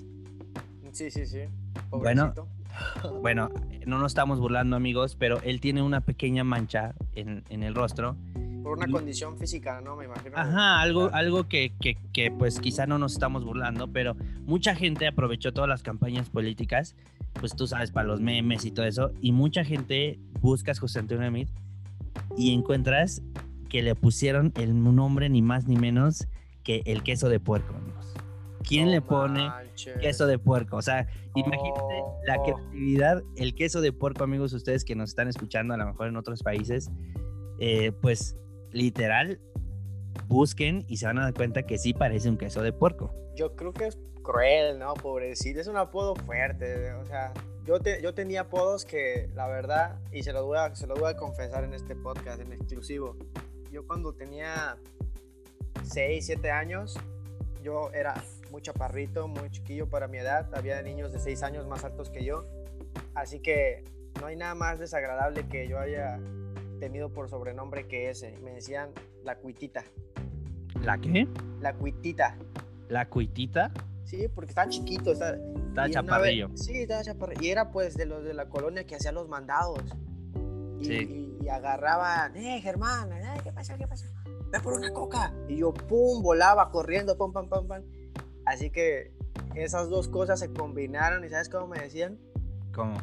Sí, 0.90 1.08
sí, 1.08 1.24
sí. 1.24 1.42
Bueno, 1.88 2.34
bueno, 3.22 3.48
no 3.86 4.00
nos 4.00 4.10
estamos 4.10 4.40
burlando 4.40 4.74
amigos, 4.74 5.14
pero 5.14 5.40
él 5.42 5.60
tiene 5.60 5.80
una 5.80 6.00
pequeña 6.00 6.42
mancha 6.42 6.96
en, 7.14 7.44
el 7.48 7.76
rostro. 7.76 8.16
Por 8.64 8.76
una 8.76 8.88
condición 8.88 9.38
física, 9.38 9.80
¿no? 9.80 9.94
Me 9.94 10.06
imagino. 10.06 10.36
Ajá, 10.36 10.80
algo, 10.80 11.10
algo 11.12 11.46
que, 11.46 11.72
que, 11.80 11.96
que, 12.12 12.32
pues 12.32 12.58
quizá 12.58 12.88
no 12.88 12.98
nos 12.98 13.12
estamos 13.12 13.44
burlando, 13.44 13.86
pero 13.86 14.16
mucha 14.44 14.74
gente 14.74 15.06
aprovechó 15.06 15.52
todas 15.52 15.68
las 15.68 15.84
campañas 15.84 16.28
políticas, 16.28 16.96
pues 17.34 17.54
tú 17.54 17.68
sabes, 17.68 17.92
para 17.92 18.08
los 18.08 18.20
memes 18.20 18.64
y 18.64 18.72
todo 18.72 18.86
eso, 18.86 19.12
y 19.20 19.30
mucha 19.30 19.62
gente 19.62 20.18
buscas 20.40 20.80
José 20.80 20.98
Antonio 20.98 21.30
Mid 21.30 21.46
y 22.36 22.52
encuentras 22.52 23.22
que 23.72 23.80
le 23.80 23.94
pusieron 23.94 24.52
el 24.56 24.84
nombre 24.84 25.30
ni 25.30 25.40
más 25.40 25.66
ni 25.66 25.76
menos 25.76 26.28
que 26.62 26.82
el 26.84 27.02
queso 27.02 27.30
de 27.30 27.40
puerco, 27.40 27.74
amigos. 27.74 28.14
¿Quién 28.68 28.90
le 28.90 29.00
pone 29.00 29.50
queso 29.98 30.26
de 30.26 30.38
puerco? 30.38 30.76
O 30.76 30.82
sea, 30.82 31.08
imagínate 31.34 32.02
la 32.26 32.42
creatividad, 32.42 33.22
el 33.34 33.54
queso 33.54 33.80
de 33.80 33.90
puerco, 33.94 34.24
amigos, 34.24 34.52
ustedes 34.52 34.84
que 34.84 34.94
nos 34.94 35.08
están 35.08 35.26
escuchando, 35.26 35.72
a 35.72 35.78
lo 35.78 35.86
mejor 35.86 36.08
en 36.08 36.18
otros 36.18 36.42
países, 36.42 36.90
eh, 37.60 37.92
pues 38.02 38.36
literal, 38.72 39.40
busquen 40.28 40.84
y 40.86 40.98
se 40.98 41.06
van 41.06 41.18
a 41.18 41.22
dar 41.22 41.32
cuenta 41.32 41.62
que 41.62 41.78
sí 41.78 41.94
parece 41.94 42.28
un 42.28 42.36
queso 42.36 42.62
de 42.62 42.74
puerco. 42.74 43.10
Yo 43.36 43.56
creo 43.56 43.72
que 43.72 43.86
es 43.86 43.98
cruel, 44.22 44.78
¿no? 44.78 44.92
Pobrecito, 44.92 45.60
es 45.60 45.66
un 45.66 45.78
apodo 45.78 46.14
fuerte, 46.14 46.92
o 46.92 47.06
sea, 47.06 47.32
yo, 47.64 47.80
te, 47.80 48.02
yo 48.02 48.12
tenía 48.12 48.42
apodos 48.42 48.84
que, 48.84 49.30
la 49.34 49.46
verdad, 49.46 49.98
y 50.12 50.24
se 50.24 50.34
lo, 50.34 50.44
voy 50.44 50.58
a, 50.58 50.74
se 50.74 50.86
lo 50.86 50.94
voy 50.94 51.10
a 51.10 51.16
confesar 51.16 51.64
en 51.64 51.72
este 51.72 51.96
podcast, 51.96 52.38
en 52.42 52.52
exclusivo, 52.52 53.16
yo 53.72 53.86
cuando 53.86 54.12
tenía 54.12 54.76
6, 55.82 56.24
7 56.26 56.50
años, 56.50 56.98
yo 57.62 57.90
era 57.92 58.14
muy 58.50 58.60
chaparrito, 58.60 59.26
muy 59.26 59.50
chiquillo 59.50 59.88
para 59.88 60.06
mi 60.06 60.18
edad, 60.18 60.54
había 60.54 60.80
niños 60.82 61.12
de 61.12 61.18
6 61.18 61.42
años 61.42 61.66
más 61.66 61.82
altos 61.84 62.10
que 62.10 62.22
yo, 62.22 62.44
así 63.14 63.40
que 63.40 63.82
no 64.20 64.26
hay 64.26 64.36
nada 64.36 64.54
más 64.54 64.78
desagradable 64.78 65.48
que 65.48 65.66
yo 65.66 65.78
haya 65.78 66.20
tenido 66.80 67.08
por 67.08 67.30
sobrenombre 67.30 67.86
que 67.88 68.10
ese, 68.10 68.36
me 68.44 68.52
decían 68.52 68.90
la 69.24 69.36
cuitita. 69.36 69.84
¿La 70.82 70.98
qué? 70.98 71.26
La 71.60 71.74
cuitita. 71.74 72.36
¿La 72.88 73.08
cuitita? 73.08 73.72
Sí, 74.04 74.28
porque 74.34 74.50
estaba 74.50 74.68
chiquito. 74.68 75.12
Estaba, 75.12 75.36
estaba 75.68 75.88
chaparrillo. 75.88 76.50
sí, 76.54 76.82
estaba 76.82 77.02
chaparrillo. 77.02 77.42
Y 77.42 77.50
era 77.50 77.70
pues 77.70 77.94
de 77.94 78.04
los 78.04 78.24
de 78.24 78.34
la 78.34 78.48
colonia 78.48 78.84
que 78.84 78.96
hacía 78.96 79.12
los 79.12 79.28
mandados. 79.28 79.80
Y, 80.80 80.84
Sí. 80.84 80.94
y, 80.94 81.31
agarraban, 81.48 82.36
eh, 82.36 82.60
Germán, 82.60 83.12
eh, 83.12 83.40
¿qué 83.42 83.52
pasa? 83.52 83.76
¿Qué 83.76 83.86
pasa? 83.86 84.06
Ve 84.50 84.60
por 84.60 84.74
una 84.74 84.92
coca. 84.92 85.32
Y 85.48 85.56
yo, 85.58 85.72
pum, 85.72 86.22
volaba 86.22 86.70
corriendo, 86.70 87.16
pum, 87.16 87.32
pam, 87.32 87.48
pam, 87.48 87.66
pam. 87.66 87.82
Así 88.44 88.70
que 88.70 89.12
esas 89.54 89.88
dos 89.88 90.08
cosas 90.08 90.40
se 90.40 90.52
combinaron 90.52 91.24
y 91.24 91.28
¿sabes 91.30 91.48
cómo 91.48 91.68
me 91.68 91.78
decían? 91.80 92.18
¿Cómo? 92.74 92.94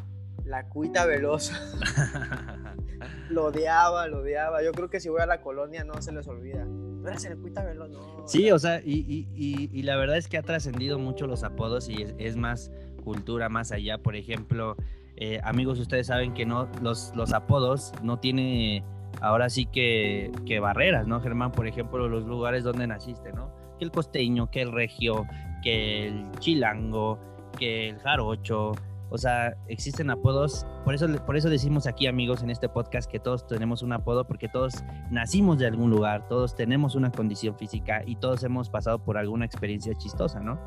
La 0.44 0.68
cuita 0.68 1.06
veloz. 1.06 1.52
lo 3.30 3.46
odiaba, 3.46 4.06
lo 4.08 4.20
odiaba. 4.20 4.62
Yo 4.62 4.72
creo 4.72 4.90
que 4.90 5.00
si 5.00 5.08
voy 5.08 5.20
a 5.20 5.26
la 5.26 5.40
colonia 5.42 5.84
no 5.84 6.00
se 6.02 6.12
les 6.12 6.26
olvida. 6.28 6.64
No 6.64 7.08
eres 7.08 7.24
el 7.24 7.38
cuita 7.38 7.64
veloz, 7.64 7.88
no. 7.90 8.26
Sí, 8.28 8.50
o 8.50 8.58
sea, 8.58 8.80
y, 8.80 8.98
y- 9.00 9.28
y- 9.34 9.70
y 9.72 9.82
la 9.82 9.96
verdad 9.96 10.16
es 10.16 10.28
que 10.28 10.36
ha 10.38 10.42
trascendido 10.42 10.98
mucho 10.98 11.26
los 11.26 11.42
apodos 11.44 11.88
y 11.88 12.02
es, 12.02 12.14
es 12.18 12.36
más 12.36 12.70
cultura 13.04 13.48
más 13.48 13.72
allá. 13.72 13.98
Por 13.98 14.16
ejemplo, 14.16 14.76
eh, 15.20 15.38
amigos, 15.44 15.78
ustedes 15.78 16.06
saben 16.06 16.32
que 16.32 16.46
no 16.46 16.66
los, 16.80 17.12
apodos 17.34 17.92
no 18.02 18.18
tiene 18.18 18.82
ahora 19.20 19.50
sí 19.50 19.66
que, 19.66 20.32
que 20.46 20.60
barreras, 20.60 21.06
¿no, 21.06 21.20
Germán? 21.20 21.52
Por 21.52 21.66
ejemplo, 21.66 22.08
los 22.08 22.24
lugares 22.24 22.64
donde 22.64 22.86
naciste, 22.86 23.30
¿no? 23.34 23.50
Que 23.78 23.84
el 23.84 23.90
costeño, 23.90 24.50
que 24.50 24.62
el 24.62 24.72
regio, 24.72 25.26
que 25.62 26.08
el 26.08 26.30
chilango, 26.38 27.18
que 27.58 27.90
el 27.90 27.98
jarocho. 27.98 28.72
O 29.10 29.18
sea, 29.18 29.54
existen 29.68 30.08
apodos. 30.08 30.66
Por 30.86 30.94
eso, 30.94 31.06
por 31.26 31.36
eso 31.36 31.50
decimos 31.50 31.86
aquí, 31.86 32.06
amigos, 32.06 32.42
en 32.42 32.48
este 32.48 32.70
podcast 32.70 33.10
que 33.10 33.18
todos 33.18 33.46
tenemos 33.46 33.82
un 33.82 33.92
apodo 33.92 34.26
porque 34.26 34.48
todos 34.48 34.72
nacimos 35.10 35.58
de 35.58 35.66
algún 35.66 35.90
lugar, 35.90 36.28
todos 36.28 36.54
tenemos 36.54 36.94
una 36.94 37.12
condición 37.12 37.58
física 37.58 38.02
y 38.06 38.16
todos 38.16 38.42
hemos 38.42 38.70
pasado 38.70 39.04
por 39.04 39.18
alguna 39.18 39.44
experiencia 39.44 39.92
chistosa, 39.98 40.40
¿no? 40.40 40.58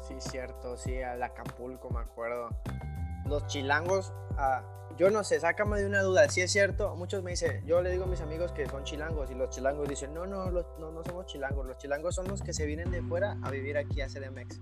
Sí, 0.00 0.14
cierto, 0.18 0.78
sí, 0.78 1.02
al 1.02 1.22
Acapulco 1.22 1.90
me 1.90 2.00
acuerdo. 2.00 2.48
Los 3.26 3.46
chilangos, 3.46 4.12
yo 4.98 5.10
no 5.10 5.24
sé, 5.24 5.40
sácame 5.40 5.78
de 5.78 5.86
una 5.86 6.02
duda, 6.02 6.28
si 6.28 6.40
es 6.40 6.52
cierto, 6.52 6.94
muchos 6.96 7.22
me 7.22 7.30
dicen, 7.32 7.64
yo 7.66 7.82
le 7.82 7.90
digo 7.90 8.04
a 8.04 8.06
mis 8.06 8.20
amigos 8.20 8.52
que 8.52 8.66
son 8.66 8.84
chilangos 8.84 9.30
y 9.30 9.34
los 9.34 9.50
chilangos 9.50 9.88
dicen, 9.88 10.12
no, 10.12 10.26
no, 10.26 10.50
no, 10.50 10.90
no 10.90 11.04
somos 11.04 11.26
chilangos, 11.26 11.66
los 11.66 11.78
chilangos 11.78 12.14
son 12.14 12.28
los 12.28 12.42
que 12.42 12.52
se 12.52 12.66
vienen 12.66 12.90
de 12.90 13.02
fuera 13.02 13.36
a 13.42 13.50
vivir 13.50 13.78
aquí 13.78 14.00
a 14.00 14.06
CDMX. 14.08 14.60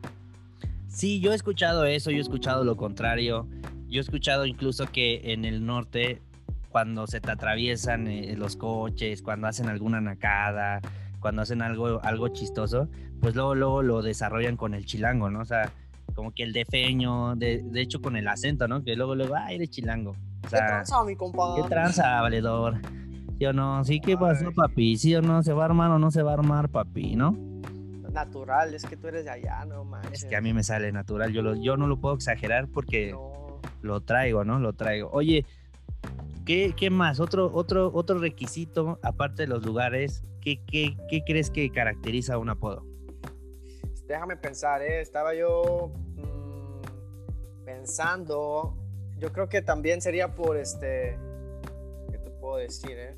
Sí, 0.91 1.21
yo 1.21 1.33
he 1.33 1.37
escuchado 1.37 1.85
eso, 1.85 2.11
yo 2.11 2.19
he 2.19 2.21
escuchado 2.21 2.65
lo 2.65 2.77
contrario. 2.77 3.47
Yo 3.89 4.01
he 4.01 4.03
escuchado 4.03 4.45
incluso 4.45 4.87
que 4.87 5.33
en 5.33 5.45
el 5.45 5.65
norte, 5.65 6.21
cuando 6.71 7.07
se 7.07 7.21
te 7.21 7.31
atraviesan 7.31 8.09
eh, 8.09 8.35
los 8.37 8.57
coches, 8.57 9.23
cuando 9.23 9.47
hacen 9.47 9.69
alguna 9.69 10.01
nacada, 10.01 10.81
cuando 11.21 11.43
hacen 11.43 11.63
algo, 11.63 12.01
algo 12.03 12.29
chistoso, 12.29 12.89
pues 13.21 13.35
luego, 13.35 13.55
luego 13.55 13.83
lo 13.83 14.03
desarrollan 14.03 14.57
con 14.57 14.75
el 14.75 14.85
chilango, 14.85 15.31
¿no? 15.31 15.41
O 15.41 15.45
sea, 15.45 15.73
como 16.21 16.33
que 16.35 16.43
el 16.43 16.53
defeño, 16.53 17.35
de, 17.35 17.63
de 17.65 17.81
hecho 17.81 17.99
con 18.03 18.15
el 18.15 18.29
acento, 18.29 18.69
¿no? 18.69 18.85
Que 18.85 18.95
luego, 18.95 19.15
luego, 19.15 19.37
ay, 19.37 19.55
eres 19.57 19.71
chilango. 19.71 20.11
O 20.11 20.51
¿Qué 20.51 20.59
tranza, 20.59 21.03
mi 21.03 21.17
compadre? 21.17 21.63
¿Qué 21.63 21.69
tranza, 21.71 22.21
valedor? 22.21 22.75
¿Sí 23.39 23.47
o 23.47 23.55
no? 23.55 23.83
¿Sí 23.85 24.01
qué 24.01 24.19
pasó, 24.19 24.53
papi? 24.53 24.99
¿Sí 24.99 25.15
o 25.17 25.23
no? 25.23 25.43
¿Se 25.43 25.55
va 25.55 25.63
a 25.63 25.65
armar 25.65 25.91
o 25.93 25.99
no 25.99 26.11
se 26.11 26.23
va 26.23 26.33
a 26.33 26.35
armar, 26.35 26.69
papi? 26.69 27.17
¿No? 27.17 27.35
Natural, 28.13 28.75
es 28.75 28.85
que 28.85 28.99
tú 28.99 29.09
eres 29.09 29.25
de 29.25 29.31
allá, 29.31 29.65
no 29.65 29.83
manches. 29.85 30.25
Es 30.25 30.25
que 30.27 30.37
a 30.37 30.43
mí 30.43 30.53
me 30.53 30.63
sale 30.63 30.93
natural. 30.93 31.33
Yo, 31.33 31.41
lo, 31.41 31.55
yo 31.55 31.79
no 31.79 31.87
lo 31.87 31.99
puedo 31.99 32.15
exagerar 32.17 32.69
porque 32.69 33.13
No. 33.13 33.61
lo 33.81 34.03
traigo, 34.03 34.45
¿no? 34.45 34.59
Lo 34.59 34.75
traigo. 34.75 35.09
Oye, 35.15 35.47
¿qué, 36.45 36.75
qué 36.77 36.91
más? 36.91 37.19
Otro, 37.19 37.51
otro, 37.55 37.91
otro 37.95 38.19
requisito, 38.19 38.99
aparte 39.03 39.45
de 39.45 39.49
los 39.49 39.65
lugares, 39.65 40.23
¿qué, 40.43 40.61
qué, 40.67 40.97
qué 41.09 41.23
crees 41.25 41.51
que 41.51 41.71
caracteriza 41.71 42.35
a 42.35 42.39
un 42.39 42.51
apodo? 42.51 42.85
Déjame 44.11 44.37
pensar, 44.37 44.83
¿eh? 44.83 45.01
Estaba 45.01 45.35
yo 45.37 45.93
mm, 46.17 47.65
pensando. 47.65 48.77
Yo 49.19 49.33
creo 49.33 49.49
que 49.49 49.63
también 49.63 50.01
sería 50.01 50.35
por 50.35 50.57
este. 50.57 51.17
¿Qué 52.11 52.19
te 52.19 52.29
puedo 52.31 52.57
decir, 52.57 52.91
eh? 52.99 53.17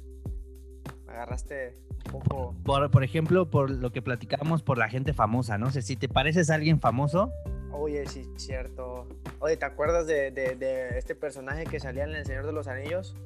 Me 1.07 1.13
agarraste 1.15 1.79
un 2.05 2.21
poco. 2.21 2.55
Por, 2.63 2.91
por 2.91 3.05
ejemplo, 3.05 3.49
por 3.51 3.71
lo 3.71 3.91
que 3.91 4.03
platicábamos 4.03 4.63
por 4.63 4.77
la 4.77 4.91
gente 4.91 5.15
famosa, 5.15 5.57
¿no? 5.57 5.71
sé 5.71 5.81
si 5.81 5.97
te 5.97 6.11
pareces 6.11 6.51
a 6.51 6.57
alguien 6.57 6.79
famoso, 6.79 7.31
Oye, 7.73 8.05
sí, 8.07 8.29
cierto. 8.37 9.07
Oye, 9.39 9.57
¿te 9.57 9.65
acuerdas 9.65 10.07
de, 10.07 10.31
de- 10.31 10.57
de 10.57 10.99
este 10.99 11.15
personaje 11.15 11.65
que 11.65 11.81
salía 11.81 12.05
en 12.05 12.11
El 12.11 12.27
Señor 12.27 12.45
de 12.45 12.53
los 12.53 12.69
Anillos? 12.69 13.17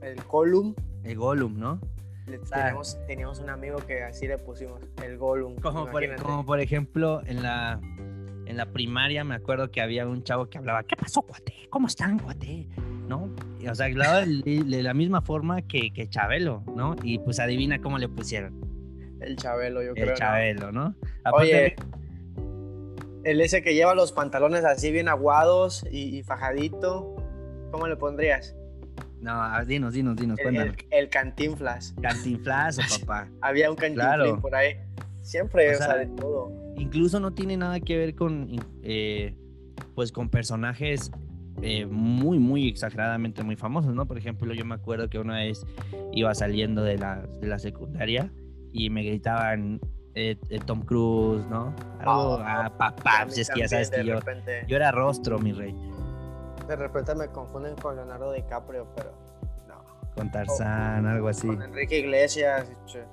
El 0.00 0.22
Gollum. 0.24 0.74
el 1.04 1.18
Gollum, 1.18 1.58
¿no? 1.58 1.80
Ah. 2.52 2.72
teníamos, 3.06 3.38
un 3.38 3.50
amigo 3.50 3.78
que 3.86 4.02
así 4.02 4.26
le 4.26 4.38
pusimos, 4.38 4.80
el 5.02 5.18
Gollum. 5.18 5.56
Como 5.56 5.86
por, 5.90 6.16
como 6.16 6.46
por 6.46 6.60
ejemplo, 6.60 7.22
en 7.26 7.42
la, 7.42 7.80
en 8.46 8.56
la 8.56 8.66
primaria 8.66 9.24
me 9.24 9.34
acuerdo 9.34 9.70
que 9.70 9.82
había 9.82 10.06
un 10.06 10.22
chavo 10.22 10.46
que 10.46 10.58
hablaba, 10.58 10.84
¿qué 10.84 10.96
pasó, 10.96 11.22
cuate? 11.22 11.54
¿Cómo 11.70 11.86
están, 11.86 12.18
cuate? 12.18 12.66
¿No? 13.08 13.28
Y, 13.60 13.68
O 13.68 13.74
sea, 13.74 13.86
hablaba 13.86 14.24
de, 14.24 14.64
de 14.64 14.82
la 14.82 14.94
misma 14.94 15.20
forma 15.20 15.60
que, 15.62 15.92
que 15.92 16.08
Chabelo, 16.08 16.62
¿no? 16.74 16.96
Y 17.02 17.18
pues 17.18 17.38
adivina 17.38 17.80
cómo 17.80 17.98
le 17.98 18.08
pusieron. 18.08 18.58
El 19.20 19.36
Chabelo, 19.36 19.82
yo 19.82 19.90
El 19.90 19.94
creo. 19.94 20.06
¿no? 20.08 20.14
Chabelo, 20.14 20.72
¿no? 20.72 20.94
Oye, 21.32 21.76
el 23.24 23.40
ese 23.40 23.62
que 23.62 23.74
lleva 23.74 23.94
los 23.94 24.12
pantalones 24.12 24.64
así 24.64 24.90
bien 24.90 25.08
aguados 25.08 25.84
y, 25.90 26.18
y 26.18 26.22
fajadito, 26.22 27.16
¿cómo 27.70 27.86
le 27.86 27.96
pondrías? 27.96 28.56
No, 29.24 29.42
a- 29.42 29.64
dinos, 29.64 29.94
dinos, 29.94 30.16
dinos, 30.16 30.38
El, 30.38 30.42
cuéntanos. 30.44 30.76
el- 30.90 30.98
el 30.98 31.08
cantinflas. 31.08 31.94
Cantinflazo, 32.02 32.82
papá. 33.06 33.28
Había 33.40 33.70
un 33.70 33.76
cantinflín 33.76 34.04
Claro. 34.16 34.40
por 34.40 34.54
ahí. 34.54 34.74
Siempre, 35.22 35.70
O 35.70 35.72
o 35.72 35.76
sea, 35.78 35.86
sea, 35.86 35.96
de 35.96 36.06
todo. 36.08 36.52
Incluso 36.76 37.18
no 37.20 37.32
tiene 37.32 37.56
nada 37.56 37.80
que 37.80 37.96
ver 37.96 38.14
con, 38.14 38.48
eh, 38.82 39.34
pues, 39.94 40.12
con 40.12 40.28
personajes 40.28 41.10
eh, 41.62 41.86
muy, 41.86 42.38
muy 42.38 42.68
exageradamente 42.68 43.42
muy 43.44 43.56
famosos, 43.56 43.94
¿no? 43.94 44.06
Por 44.06 44.18
ejemplo, 44.18 44.52
yo 44.52 44.64
me 44.66 44.74
acuerdo 44.74 45.08
que 45.08 45.18
una 45.18 45.36
vez 45.38 45.64
iba 46.12 46.34
saliendo 46.34 46.82
de 46.82 46.98
la, 46.98 47.22
de 47.40 47.46
la 47.46 47.58
secundaria 47.58 48.30
y 48.72 48.90
me 48.90 49.04
gritaban 49.04 49.80
eh, 50.16 50.36
eh, 50.50 50.58
Tom 50.66 50.82
Cruise, 50.82 51.46
¿no? 51.48 51.74
Algo, 52.00 52.38
Ah, 52.42 52.64
ah, 52.66 52.76
papá, 52.76 53.22
pues 53.24 53.38
es 53.38 53.48
que 53.50 53.60
ya 53.60 53.68
sabes 53.68 53.90
que 53.90 54.04
yo, 54.04 54.16
repente, 54.16 54.64
yo 54.68 54.76
era 54.76 54.90
rostro, 54.92 55.38
mi 55.38 55.52
rey, 55.52 55.74
de 56.66 56.76
repente 56.76 57.14
me 57.14 57.28
confunden 57.28 57.74
con 57.76 57.96
Leonardo 57.96 58.32
DiCaprio, 58.32 58.86
pero 58.96 59.12
no. 59.68 59.74
con 60.14 60.30
Tarzán, 60.30 61.06
algo 61.06 61.28
así. 61.28 61.46
Con 61.46 61.62
Enrique 61.62 61.98
Iglesias, 61.98 62.66
Ch- 62.86 63.04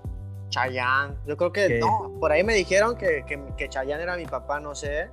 Chayanne. 0.50 1.16
Yo 1.26 1.38
creo 1.38 1.52
que 1.52 1.68
¿Qué? 1.68 1.80
no. 1.80 2.12
Por 2.20 2.32
ahí 2.32 2.44
me 2.44 2.54
dijeron 2.54 2.96
que, 2.98 3.24
que, 3.26 3.42
que 3.58 3.70
Chayanne 3.70 4.04
era 4.04 4.16
mi 4.18 4.26
papá, 4.26 4.60
no 4.60 4.76
sé. 4.76 5.10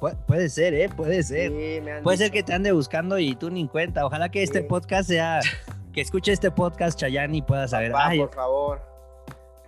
Pu- 0.00 0.16
puede 0.26 0.48
ser, 0.48 0.74
¿eh? 0.74 0.88
Puede 0.94 1.22
ser. 1.22 1.50
Sí, 1.52 1.80
Puede 2.02 2.16
ser 2.18 2.30
que 2.30 2.42
te 2.42 2.52
ande 2.52 2.72
buscando 2.72 3.18
y 3.18 3.34
tú 3.36 3.50
ni 3.50 3.60
en 3.62 3.68
cuenta. 3.68 4.04
Ojalá 4.04 4.28
que 4.30 4.42
este 4.42 4.60
Sí. 4.62 4.66
podcast 4.68 5.08
sea, 5.08 5.40
que 5.92 6.00
escuche 6.00 6.32
este 6.32 6.50
podcast 6.50 6.98
Chayanne 6.98 7.36
y 7.36 7.42
pueda 7.42 7.68
saber. 7.68 7.92
Papá, 7.92 8.08
Ay, 8.08 8.18
por 8.20 8.34
favor. 8.34 8.93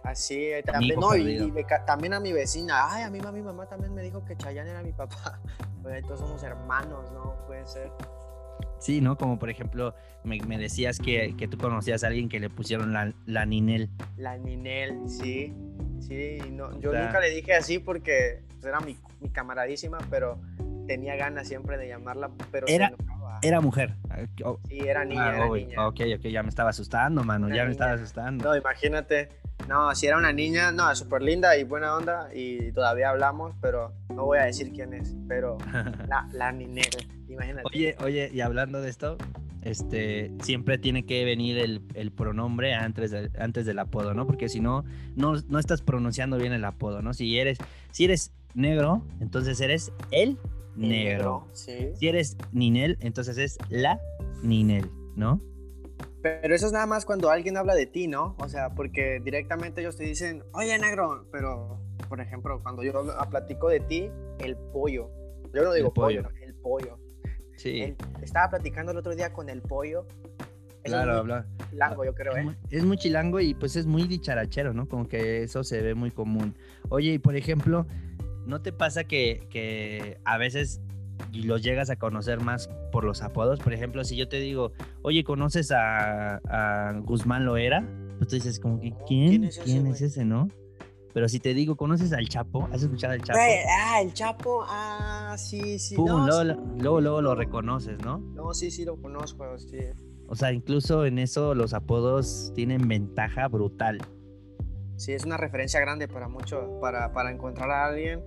Así, 0.07 0.37
eh, 0.47 0.63
también, 0.63 0.93
Amigo 0.99 1.11
no, 1.11 1.17
y, 1.17 1.23
perdido. 1.25 1.47
y 1.49 1.53
me 1.53 1.65
ca- 1.65 1.85
también 1.85 2.15
a 2.15 2.21
mi 2.21 2.33
vecina, 2.33 2.87
ay, 2.93 3.03
a 3.03 3.11
mí 3.11 3.19
mi 3.33 3.43
mamá 3.43 3.67
también 3.67 3.93
me 3.95 4.03
dijo 4.03 4.25
que 4.25 4.37
Chayanne 4.37 4.71
era 4.71 4.83
mi 4.83 4.93
papá. 4.93 5.41
Pues 5.83 6.03
todos 6.05 6.19
somos 6.19 6.43
hermanos, 6.43 7.13
¿no? 7.13 7.37
Puede 7.47 7.65
ser. 7.67 7.93
Sí, 8.81 9.01
¿no? 9.01 9.17
Como 9.17 9.39
por 9.39 9.51
ejemplo, 9.51 9.95
me, 10.25 10.41
me 10.41 10.59
decías 10.59 10.99
que, 10.99 11.37
que 11.37 11.47
tú 11.47 11.59
conocías 11.59 12.03
a 12.03 12.09
alguien 12.09 12.29
que 12.29 12.41
le 12.41 12.51
pusieron 12.51 12.93
la, 12.93 13.13
la 13.27 13.47
Ninel. 13.47 13.89
La 14.17 14.37
Ninel, 14.37 15.09
sí. 15.09 15.55
Sí, 16.01 16.39
no, 16.51 16.77
yo 16.81 16.91
O 16.91 16.93
sea- 16.93 17.05
nunca 17.07 17.21
le 17.21 17.31
dije 17.31 17.55
así 17.55 17.79
porque 17.79 18.43
pues, 18.61 18.65
era 18.67 18.81
mi, 18.81 18.99
mi 19.21 19.29
camaradísima, 19.31 19.99
pero 20.11 20.41
tenía 20.89 21.15
ganas 21.15 21.47
siempre 21.47 21.79
de 21.79 21.87
llamarla, 21.89 22.31
pero 22.51 22.67
Era-. 22.67 22.93
Era 23.43 23.61
mujer. 23.61 23.95
Sí, 24.67 24.81
era 24.81 25.05
niña, 25.05 25.25
ah, 25.29 25.37
era 25.37 25.49
niña. 25.51 25.87
Ok, 25.87 26.01
ok, 26.19 26.23
ya 26.29 26.43
me 26.43 26.49
estaba 26.49 26.71
asustando, 26.71 27.23
mano. 27.23 27.49
Ya 27.55 27.65
me 27.65 27.71
estaba 27.73 27.93
asustando. 27.93 28.45
No, 28.45 28.57
imagínate. 28.57 29.29
No, 29.69 29.95
si 29.95 30.07
era 30.07 30.17
una 30.17 30.33
niña, 30.33 30.71
no, 30.71 30.95
súper 30.95 31.23
linda 31.23 31.57
y 31.57 31.65
buena 31.65 31.97
onda 31.97 32.29
y 32.33 32.73
todavía 32.73 33.11
hablamos, 33.11 33.55
pero 33.61 33.93
no 34.15 34.25
voy 34.25 34.39
a 34.39 34.45
decir 34.45 34.73
quién 34.73 34.95
es, 34.95 35.15
pero 35.29 35.59
la, 36.09 36.29
la 36.33 36.53
Ninel, 36.53 36.89
imagínate. 37.29 37.65
oye, 37.65 37.97
oye, 38.01 38.31
y 38.33 38.41
hablando 38.41 38.81
de 38.81 38.89
esto, 38.89 39.19
este, 39.67 40.31
siempre 40.43 40.79
tiene 40.79 41.05
que 41.05 41.25
venir 41.25 41.59
el, 41.59 42.13
pronombre 42.13 42.75
antes, 42.75 43.13
antes 43.37 43.67
del 43.67 43.81
apodo, 43.81 44.15
¿no? 44.15 44.25
Porque 44.25 44.49
si 44.49 44.61
no, 44.61 44.85
no, 45.17 45.35
no 45.49 45.59
estás 45.59 45.83
pronunciando 45.83 46.39
bien 46.39 46.53
el 46.53 46.65
apodo, 46.65 47.03
¿no? 47.03 47.13
Si 47.13 47.37
eres, 47.37 47.59
si 47.91 48.05
eres 48.05 48.33
negro, 48.55 49.03
entonces 49.21 49.61
eres 49.61 49.93
el 50.13 50.39
negro. 50.77 51.49
Si 51.53 52.07
eres 52.07 52.37
Ninel, 52.53 52.97
entonces 53.01 53.39
es 53.39 53.59
la 53.69 53.99
Ninel, 54.43 54.89
¿no? 55.17 55.41
Pero 56.23 56.55
eso 56.55 56.67
es 56.67 56.73
nada 56.73 56.87
más 56.87 57.05
cuando 57.05 57.31
alguien 57.31 57.57
habla 57.57 57.75
de 57.75 57.87
ti, 57.87 58.09
¿no? 58.09 58.37
O 58.39 58.49
sea, 58.49 58.71
porque 58.71 59.21
directamente 59.23 59.81
ellos 59.81 59.97
te 59.97 60.05
dicen, 60.05 60.43
oye, 60.53 60.79
negro, 60.79 61.27
pero, 61.31 61.81
por 62.09 62.21
ejemplo, 62.21 62.61
cuando 62.63 62.83
yo 62.83 62.93
platico 63.31 63.69
de 63.69 63.81
ti, 63.81 64.11
el 64.41 64.57
pollo. 64.57 65.11
Yo 65.55 65.63
no 65.63 65.73
digo 65.73 65.93
pollo. 65.93 66.29
el 66.43 66.55
pollo. 66.55 66.99
Sí. 67.57 67.97
estaba 68.23 68.51
platicando 68.51 68.93
el 68.93 68.99
otro 68.99 69.15
día 69.15 69.33
con 69.33 69.49
el 69.49 69.63
pollo. 69.63 70.07
claro, 70.83 71.19
habla. 71.19 71.47
Chilango, 71.71 72.05
yo 72.05 72.15
creo, 72.15 72.37
¿eh? 72.37 72.57
Es 72.71 72.85
muy 72.85 72.97
chilango 72.97 73.41
y 73.41 73.55
pues 73.55 73.77
es 73.77 73.87
muy 73.87 74.07
dicharachero, 74.07 74.73
¿no? 74.73 74.89
Como 74.89 75.09
que 75.09 75.43
eso 75.43 75.65
se 75.65 75.81
ve 75.81 75.95
muy 75.95 76.11
común. 76.11 76.55
Oye, 76.89 77.13
y 77.13 77.19
por 77.19 77.37
ejemplo, 77.37 77.87
¿no 78.47 78.63
te 78.63 78.73
pasa 78.73 79.05
que, 79.05 79.47
que 79.51 80.19
a 80.25 80.39
veces 80.39 80.81
los 81.33 81.63
llegas 81.63 81.91
a 81.91 81.97
conocer 81.97 82.41
más 82.41 82.69
por 82.93 83.05
los 83.05 83.23
apodos? 83.23 83.61
Por 83.61 83.73
ejemplo, 83.73 84.05
si 84.05 84.17
yo 84.17 84.29
te 84.29 84.39
digo, 84.39 84.73
oye, 85.03 85.25
¿conoces 85.25 85.71
a, 85.73 86.37
a 86.49 86.93
Guzmán 87.01 87.45
Loera? 87.45 87.85
Pues 88.19 88.29
tú 88.29 88.37
dices, 88.37 88.59
como 88.61 88.81
que, 88.81 88.95
¿quién? 89.07 89.29
¿Quién 89.29 89.45
es 89.45 89.59
ese, 89.59 89.65
¿Quién 89.65 89.87
es 89.87 90.01
ese 90.01 90.25
no? 90.25 90.49
Pero 91.17 91.31
si 91.31 91.41
te 91.41 91.55
digo, 91.55 91.77
¿conoces 91.77 92.13
al 92.13 92.29
Chapo? 92.29 92.69
¿Has 92.71 92.83
escuchado 92.83 93.15
al 93.15 93.23
Chapo? 93.23 93.39
ah, 93.39 94.03
el 94.03 94.13
Chapo, 94.13 94.65
ah, 94.69 95.35
sí, 95.39 95.79
sí. 95.79 95.97
luego, 95.97 97.01
luego, 97.01 97.23
lo 97.23 97.35
reconoces, 97.35 97.99
¿no? 98.05 98.19
No, 98.19 98.53
sí, 98.53 98.71
sí, 98.71 98.85
lo 98.85 99.01
conozco, 99.01 99.45
sí. 99.59 99.79
O 100.29 100.35
sea, 100.35 100.53
incluso 100.53 101.07
en 101.07 101.19
eso 101.19 101.55
los 101.55 101.73
apodos 101.73 102.53
tienen 102.55 102.87
ventaja 102.87 103.49
brutal. 103.49 103.99
Sí, 104.97 105.13
es 105.13 105.25
una 105.25 105.39
referencia 105.39 105.81
grande 105.81 106.07
para 106.07 106.29
mucho, 106.29 106.79
para, 106.83 107.13
para 107.13 107.31
encontrar 107.31 107.71
a 107.71 107.87
alguien. 107.87 108.23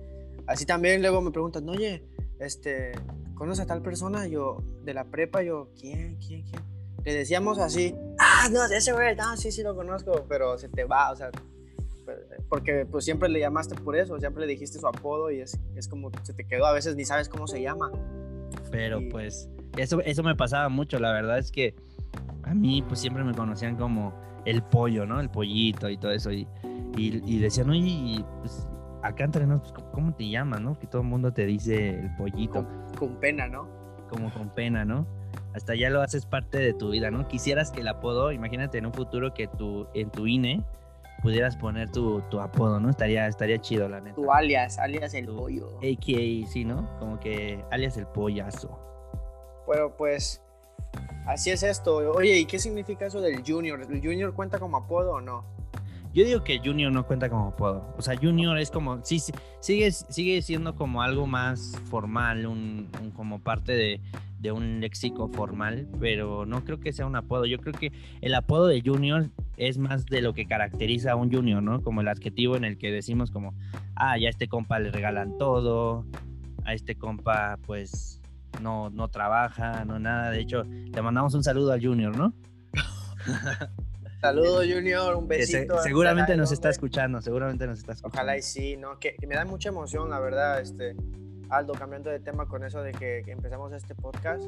Así 0.48 0.66
también 0.66 1.00
luego 1.00 1.20
me 1.20 1.30
preguntan, 1.30 1.68
oye, 1.68 2.02
este, 2.40 2.92
¿conoces 3.34 3.64
a 3.64 3.66
tal 3.66 3.82
persona? 3.82 4.26
Yo, 4.26 4.62
de 4.82 4.94
la 4.94 5.04
prepa, 5.04 5.42
yo, 5.42 5.70
¿quién, 5.78 6.16
quién, 6.16 6.42
quién? 6.42 6.62
Le 7.04 7.14
decíamos 7.14 7.58
así, 7.58 7.94
ah, 8.18 8.48
no, 8.50 8.64
ese 8.64 8.92
güey, 8.92 9.16
no, 9.16 9.36
sí, 9.36 9.50
sí 9.52 9.62
lo 9.62 9.74
conozco, 9.74 10.26
pero 10.28 10.58
se 10.58 10.68
te 10.68 10.84
va, 10.84 11.10
o 11.10 11.16
sea, 11.16 11.30
porque 12.48 12.86
pues 12.86 13.04
siempre 13.04 13.28
le 13.28 13.40
llamaste 13.40 13.74
por 13.76 13.96
eso, 13.96 14.18
siempre 14.18 14.44
le 14.44 14.52
dijiste 14.52 14.78
su 14.78 14.86
apodo 14.86 15.30
y 15.30 15.40
es, 15.40 15.58
es 15.76 15.88
como 15.88 16.10
se 16.22 16.34
te 16.34 16.44
quedó, 16.44 16.66
a 16.66 16.72
veces 16.72 16.96
ni 16.96 17.04
sabes 17.04 17.28
cómo 17.28 17.46
se 17.46 17.62
llama. 17.62 17.90
Pero 18.70 19.00
pues 19.10 19.48
eso, 19.76 20.00
eso 20.02 20.22
me 20.22 20.34
pasaba 20.34 20.68
mucho, 20.68 20.98
la 20.98 21.12
verdad 21.12 21.38
es 21.38 21.50
que 21.50 21.74
a 22.42 22.54
mí 22.54 22.82
pues 22.82 23.00
siempre 23.00 23.22
me 23.24 23.34
conocían 23.34 23.76
como 23.76 24.12
el 24.44 24.62
pollo, 24.62 25.06
¿no? 25.06 25.20
El 25.20 25.30
pollito 25.30 25.88
y 25.88 25.96
todo 25.96 26.12
eso 26.12 26.32
y, 26.32 26.46
y, 26.96 27.38
decían, 27.38 27.70
oye, 27.70 28.24
pues 28.40 28.66
acá 29.02 29.24
entre 29.24 29.46
nosotros, 29.46 29.72
pues, 29.74 29.86
¿cómo 29.92 30.14
te 30.14 30.28
llamas, 30.28 30.60
no? 30.60 30.78
Que 30.78 30.86
todo 30.86 31.02
el 31.02 31.08
mundo 31.08 31.32
te 31.32 31.46
dice 31.46 32.00
el 32.00 32.16
pollito. 32.16 32.66
Con, 32.98 33.16
pena, 33.16 33.46
¿no? 33.48 33.68
Como 34.08 34.32
con 34.32 34.50
pena, 34.50 34.84
¿no? 34.84 35.06
Hasta 35.54 35.74
ya 35.74 35.90
lo 35.90 36.02
haces 36.02 36.26
parte 36.26 36.58
de 36.58 36.72
tu 36.72 36.90
vida, 36.90 37.10
¿no? 37.10 37.28
Quisieras 37.28 37.70
que 37.70 37.80
el 37.80 37.88
apodo, 37.88 38.32
imagínate 38.32 38.78
en 38.78 38.86
un 38.86 38.92
futuro 38.92 39.32
que 39.34 39.46
tu, 39.46 39.86
en 39.94 40.10
tu 40.10 40.26
INE 40.26 40.64
pudieras 41.22 41.56
poner 41.56 41.90
tu, 41.90 42.22
tu, 42.30 42.40
apodo, 42.40 42.80
¿no? 42.80 42.90
Estaría, 42.90 43.26
estaría 43.26 43.58
chido, 43.60 43.88
la 43.88 44.00
neta. 44.00 44.16
Tu 44.16 44.32
alias, 44.32 44.78
alias 44.78 45.14
el 45.14 45.26
pollo. 45.26 45.68
AKA, 45.78 46.48
sí, 46.48 46.64
¿no? 46.64 46.88
Como 46.98 47.20
que 47.20 47.64
alias 47.70 47.96
el 47.96 48.06
pollazo. 48.06 48.78
Bueno, 49.66 49.92
pues 49.96 50.42
así 51.26 51.50
es 51.50 51.62
esto. 51.62 51.96
Oye, 51.96 52.38
¿y 52.38 52.46
qué 52.46 52.58
significa 52.58 53.06
eso 53.06 53.20
del 53.20 53.42
junior? 53.46 53.80
¿El 53.80 54.00
junior 54.00 54.34
cuenta 54.34 54.58
como 54.58 54.78
apodo 54.78 55.12
o 55.12 55.20
no? 55.20 55.59
Yo 56.12 56.24
digo 56.24 56.42
que 56.42 56.58
Junior 56.58 56.90
no 56.90 57.06
cuenta 57.06 57.28
como 57.28 57.48
apodo. 57.48 57.94
O 57.96 58.02
sea, 58.02 58.16
Junior 58.16 58.58
es 58.58 58.70
como, 58.70 59.04
sí, 59.04 59.20
sí 59.20 59.32
sigue, 59.60 59.92
sigue 59.92 60.42
siendo 60.42 60.74
como 60.74 61.02
algo 61.02 61.26
más 61.26 61.80
formal, 61.84 62.46
un, 62.46 62.88
como 63.14 63.40
parte 63.40 63.72
de, 63.72 64.00
de, 64.40 64.50
un 64.50 64.80
léxico 64.80 65.28
formal, 65.28 65.88
pero 66.00 66.46
no 66.46 66.64
creo 66.64 66.80
que 66.80 66.92
sea 66.92 67.06
un 67.06 67.14
apodo. 67.14 67.46
Yo 67.46 67.58
creo 67.58 67.74
que 67.74 67.92
el 68.20 68.34
apodo 68.34 68.66
de 68.66 68.82
Junior 68.84 69.30
es 69.56 69.78
más 69.78 70.04
de 70.06 70.20
lo 70.20 70.34
que 70.34 70.46
caracteriza 70.46 71.12
a 71.12 71.16
un 71.16 71.32
Junior, 71.32 71.62
¿no? 71.62 71.80
Como 71.80 72.00
el 72.00 72.08
adjetivo 72.08 72.56
en 72.56 72.64
el 72.64 72.76
que 72.76 72.90
decimos 72.90 73.30
como, 73.30 73.54
ah, 73.94 74.18
ya 74.18 74.26
a 74.26 74.30
este 74.30 74.48
compa 74.48 74.80
le 74.80 74.90
regalan 74.90 75.38
todo, 75.38 76.06
a 76.64 76.74
este 76.74 76.96
compa 76.96 77.56
pues 77.66 78.20
no, 78.60 78.90
no 78.90 79.08
trabaja, 79.08 79.84
no 79.84 80.00
nada. 80.00 80.30
De 80.30 80.40
hecho, 80.40 80.64
le 80.64 81.02
mandamos 81.02 81.34
un 81.34 81.44
saludo 81.44 81.72
al 81.72 81.84
Junior, 81.84 82.16
¿no? 82.16 82.34
Saludos, 84.20 84.66
Junior, 84.70 85.16
un 85.16 85.26
besito. 85.26 85.78
seguramente 85.82 86.36
nos 86.36 86.52
está 86.52 86.68
escuchando, 86.68 87.22
seguramente 87.22 87.66
nos 87.66 87.78
está 87.78 87.92
escuchando. 87.92 88.14
Ojalá 88.14 88.36
y 88.36 88.42
sí, 88.42 88.76
¿no? 88.76 88.98
Que, 88.98 89.16
me 89.26 89.34
da 89.34 89.46
mucha 89.46 89.70
emoción, 89.70 90.10
la 90.10 90.20
verdad, 90.20 90.60
este, 90.60 90.94
Aldo, 91.48 91.72
cambiando 91.72 92.10
de 92.10 92.20
tema 92.20 92.46
con 92.46 92.62
eso 92.62 92.82
de 92.82 92.92
que, 92.92 93.22
empezamos 93.26 93.72
este 93.72 93.94
podcast. 93.94 94.44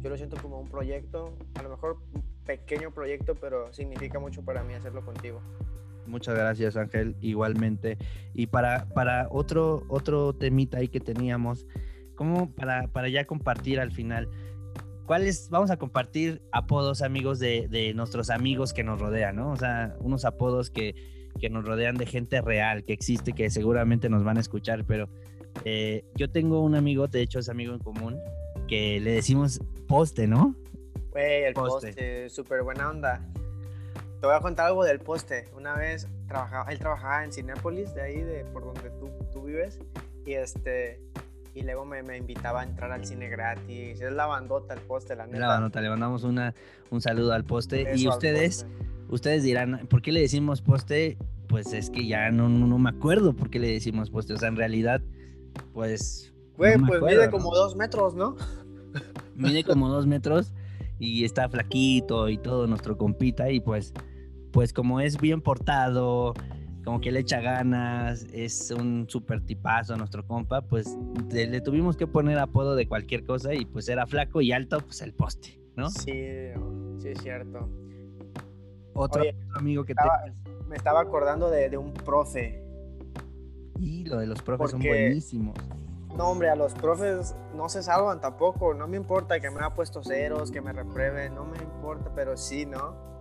Yo 0.00 0.10
lo 0.10 0.16
siento 0.16 0.36
como 0.42 0.58
un 0.58 0.68
proyecto, 0.68 1.36
a 1.54 1.62
lo 1.62 1.70
mejor 1.70 1.98
un 2.14 2.22
pequeño 2.44 2.90
proyecto, 2.90 3.36
pero 3.36 3.72
significa 3.72 4.18
mucho 4.18 4.42
para 4.42 4.64
mí 4.64 4.74
hacerlo 4.74 5.04
contigo. 5.04 5.40
Muchas 6.06 6.34
gracias, 6.34 6.76
Ángel, 6.76 7.14
igualmente. 7.20 7.98
Y 8.34 8.48
para, 8.48 8.86
para 8.86 9.28
otro, 9.30 9.84
otro 9.88 10.32
temita 10.32 10.78
ahí 10.78 10.88
que 10.88 10.98
teníamos, 10.98 11.68
como 12.16 12.50
para, 12.50 12.88
para 12.88 13.08
ya 13.08 13.24
compartir 13.24 13.78
al 13.78 13.92
final, 13.92 14.28
¿Cuáles? 15.06 15.48
Vamos 15.50 15.70
a 15.70 15.76
compartir 15.76 16.42
apodos, 16.52 17.02
amigos, 17.02 17.38
de, 17.38 17.92
nuestros 17.94 18.30
amigos 18.30 18.72
que 18.72 18.84
nos 18.84 19.00
rodean, 19.00 19.36
¿no? 19.36 19.50
O 19.50 19.56
sea, 19.56 19.96
unos 20.00 20.24
apodos 20.24 20.70
que, 20.70 20.94
que, 21.40 21.50
nos 21.50 21.64
rodean 21.64 21.96
de 21.96 22.06
gente 22.06 22.40
real, 22.40 22.84
que 22.84 22.92
existe, 22.92 23.32
que 23.32 23.50
seguramente 23.50 24.08
nos 24.08 24.24
van 24.24 24.36
a 24.36 24.40
escuchar, 24.40 24.84
pero 24.84 25.08
eh, 25.64 26.04
yo 26.14 26.30
tengo 26.30 26.60
un 26.60 26.74
amigo, 26.74 27.08
de 27.08 27.22
hecho 27.22 27.38
es 27.38 27.48
amigo 27.48 27.74
en 27.74 27.80
común, 27.80 28.18
que 28.68 29.00
le 29.00 29.12
decimos 29.12 29.60
poste, 29.88 30.26
¿no? 30.26 30.54
Güey, 31.10 31.44
el 31.44 31.54
poste, 31.54 32.28
súper 32.30 32.62
buena 32.62 32.88
onda. 32.88 33.20
Te 34.20 34.26
voy 34.26 34.36
a 34.36 34.40
contar 34.40 34.66
algo 34.66 34.84
del 34.84 35.00
poste. 35.00 35.46
Una 35.56 35.74
vez 35.74 36.08
trabajaba, 36.28 36.70
él 36.70 36.78
trabajaba 36.78 37.24
en 37.24 37.32
Cinépolis, 37.32 37.92
de 37.92 38.02
ahí, 38.02 38.20
de 38.20 38.44
por 38.44 38.64
donde 38.64 38.88
tú, 38.90 39.10
tú 39.32 39.42
vives, 39.42 39.80
y 40.24 40.34
este 40.34 41.00
y 41.54 41.62
luego 41.62 41.84
me, 41.84 42.02
me, 42.02 42.16
invitaba 42.16 42.62
a 42.62 42.64
entrar 42.64 42.92
al 42.92 43.04
cine 43.04 43.28
gratis. 43.28 44.00
Es 44.00 44.12
la 44.12 44.26
bandota, 44.26 44.74
el 44.74 44.80
poste, 44.80 45.14
la 45.14 45.26
neta. 45.26 45.38
La 45.38 45.48
bandota, 45.48 45.80
le 45.80 45.90
mandamos 45.90 46.24
una, 46.24 46.54
un 46.90 47.00
saludo 47.00 47.32
al 47.32 47.44
poste. 47.44 47.92
y 47.94 48.08
ustedes, 48.08 48.66
ustedes 49.08 49.42
dirán, 49.42 49.86
¿por 49.88 50.00
qué 50.00 50.12
le 50.12 50.20
decimos 50.20 50.62
poste? 50.62 51.18
Pues 51.48 51.74
es 51.74 51.90
que 51.90 52.06
ya 52.06 52.30
no, 52.30 52.48
no, 52.48 52.78
me 52.78 52.90
acuerdo 52.90 53.34
por 53.34 53.50
qué 53.50 53.58
le 53.58 53.68
decimos 53.68 54.10
poste. 54.10 54.32
O 54.32 54.38
sea, 54.38 54.48
en 54.48 54.56
realidad, 54.56 55.02
pues. 55.74 56.32
Güey, 56.56 56.78
pues 56.78 57.02
mide 57.02 57.30
como 57.30 57.54
dos 57.54 57.76
metros, 57.76 58.14
¿no? 58.14 58.36
Mide 59.34 59.64
como 59.64 59.88
dos 59.88 60.06
metros 60.06 60.52
y 60.98 61.24
está 61.24 61.48
flaquito 61.48 62.28
y 62.28 62.38
todo 62.38 62.66
nuestro 62.66 62.96
compita. 62.96 63.50
Y 63.50 63.60
pues, 63.60 63.92
pues 64.52 64.72
como 64.72 65.00
es 65.00 65.20
bien 65.20 65.42
portado, 65.42 66.32
como 66.84 67.00
que 67.00 67.12
le 67.12 67.20
echa 67.20 67.40
ganas, 67.40 68.26
es 68.32 68.70
un 68.70 69.06
súper 69.08 69.44
tipazo 69.44 69.96
nuestro 69.96 70.26
compa, 70.26 70.62
pues 70.62 70.96
le, 71.30 71.60
tuvimos 71.60 71.96
que 71.96 72.06
poner 72.06 72.38
apodo 72.38 72.74
de 72.74 72.88
cualquier 72.88 73.24
cosa 73.24 73.54
y 73.54 73.64
pues 73.64 73.88
era 73.88 74.06
flaco 74.06 74.40
y 74.40 74.52
alto, 74.52 74.80
pues 74.80 75.00
el 75.02 75.14
poste, 75.14 75.60
¿no? 75.76 75.90
Sí, 75.90 76.12
sí 76.98 77.08
es 77.08 77.18
cierto. 77.22 77.68
Otro, 78.94 79.22
amigo 79.54 79.84
que 79.84 79.94
Me 80.68 80.76
estaba 80.76 81.00
acordando 81.00 81.50
de, 81.50 81.76
un 81.76 81.92
profe. 81.92 82.62
Y 83.78 84.04
lo 84.04 84.18
de 84.18 84.26
los 84.26 84.42
profes 84.42 84.70
son 84.70 84.80
buenísimos. 84.80 85.56
No, 86.16 86.28
hombre, 86.28 86.50
a 86.50 86.56
los 86.56 86.74
profes 86.74 87.34
no 87.54 87.68
se 87.68 87.82
salvan 87.82 88.20
tampoco. 88.20 88.74
No 88.74 88.86
me 88.86 88.96
importa 88.96 89.40
que 89.40 89.50
me 89.50 89.60
haya 89.60 89.70
puesto 89.70 90.02
ceros, 90.02 90.50
que 90.50 90.60
me 90.60 90.72
reprueben, 90.72 91.34
no 91.34 91.44
me 91.44 91.56
importa, 91.58 92.10
pero 92.14 92.36
sí, 92.36 92.66
¿no? 92.66 93.11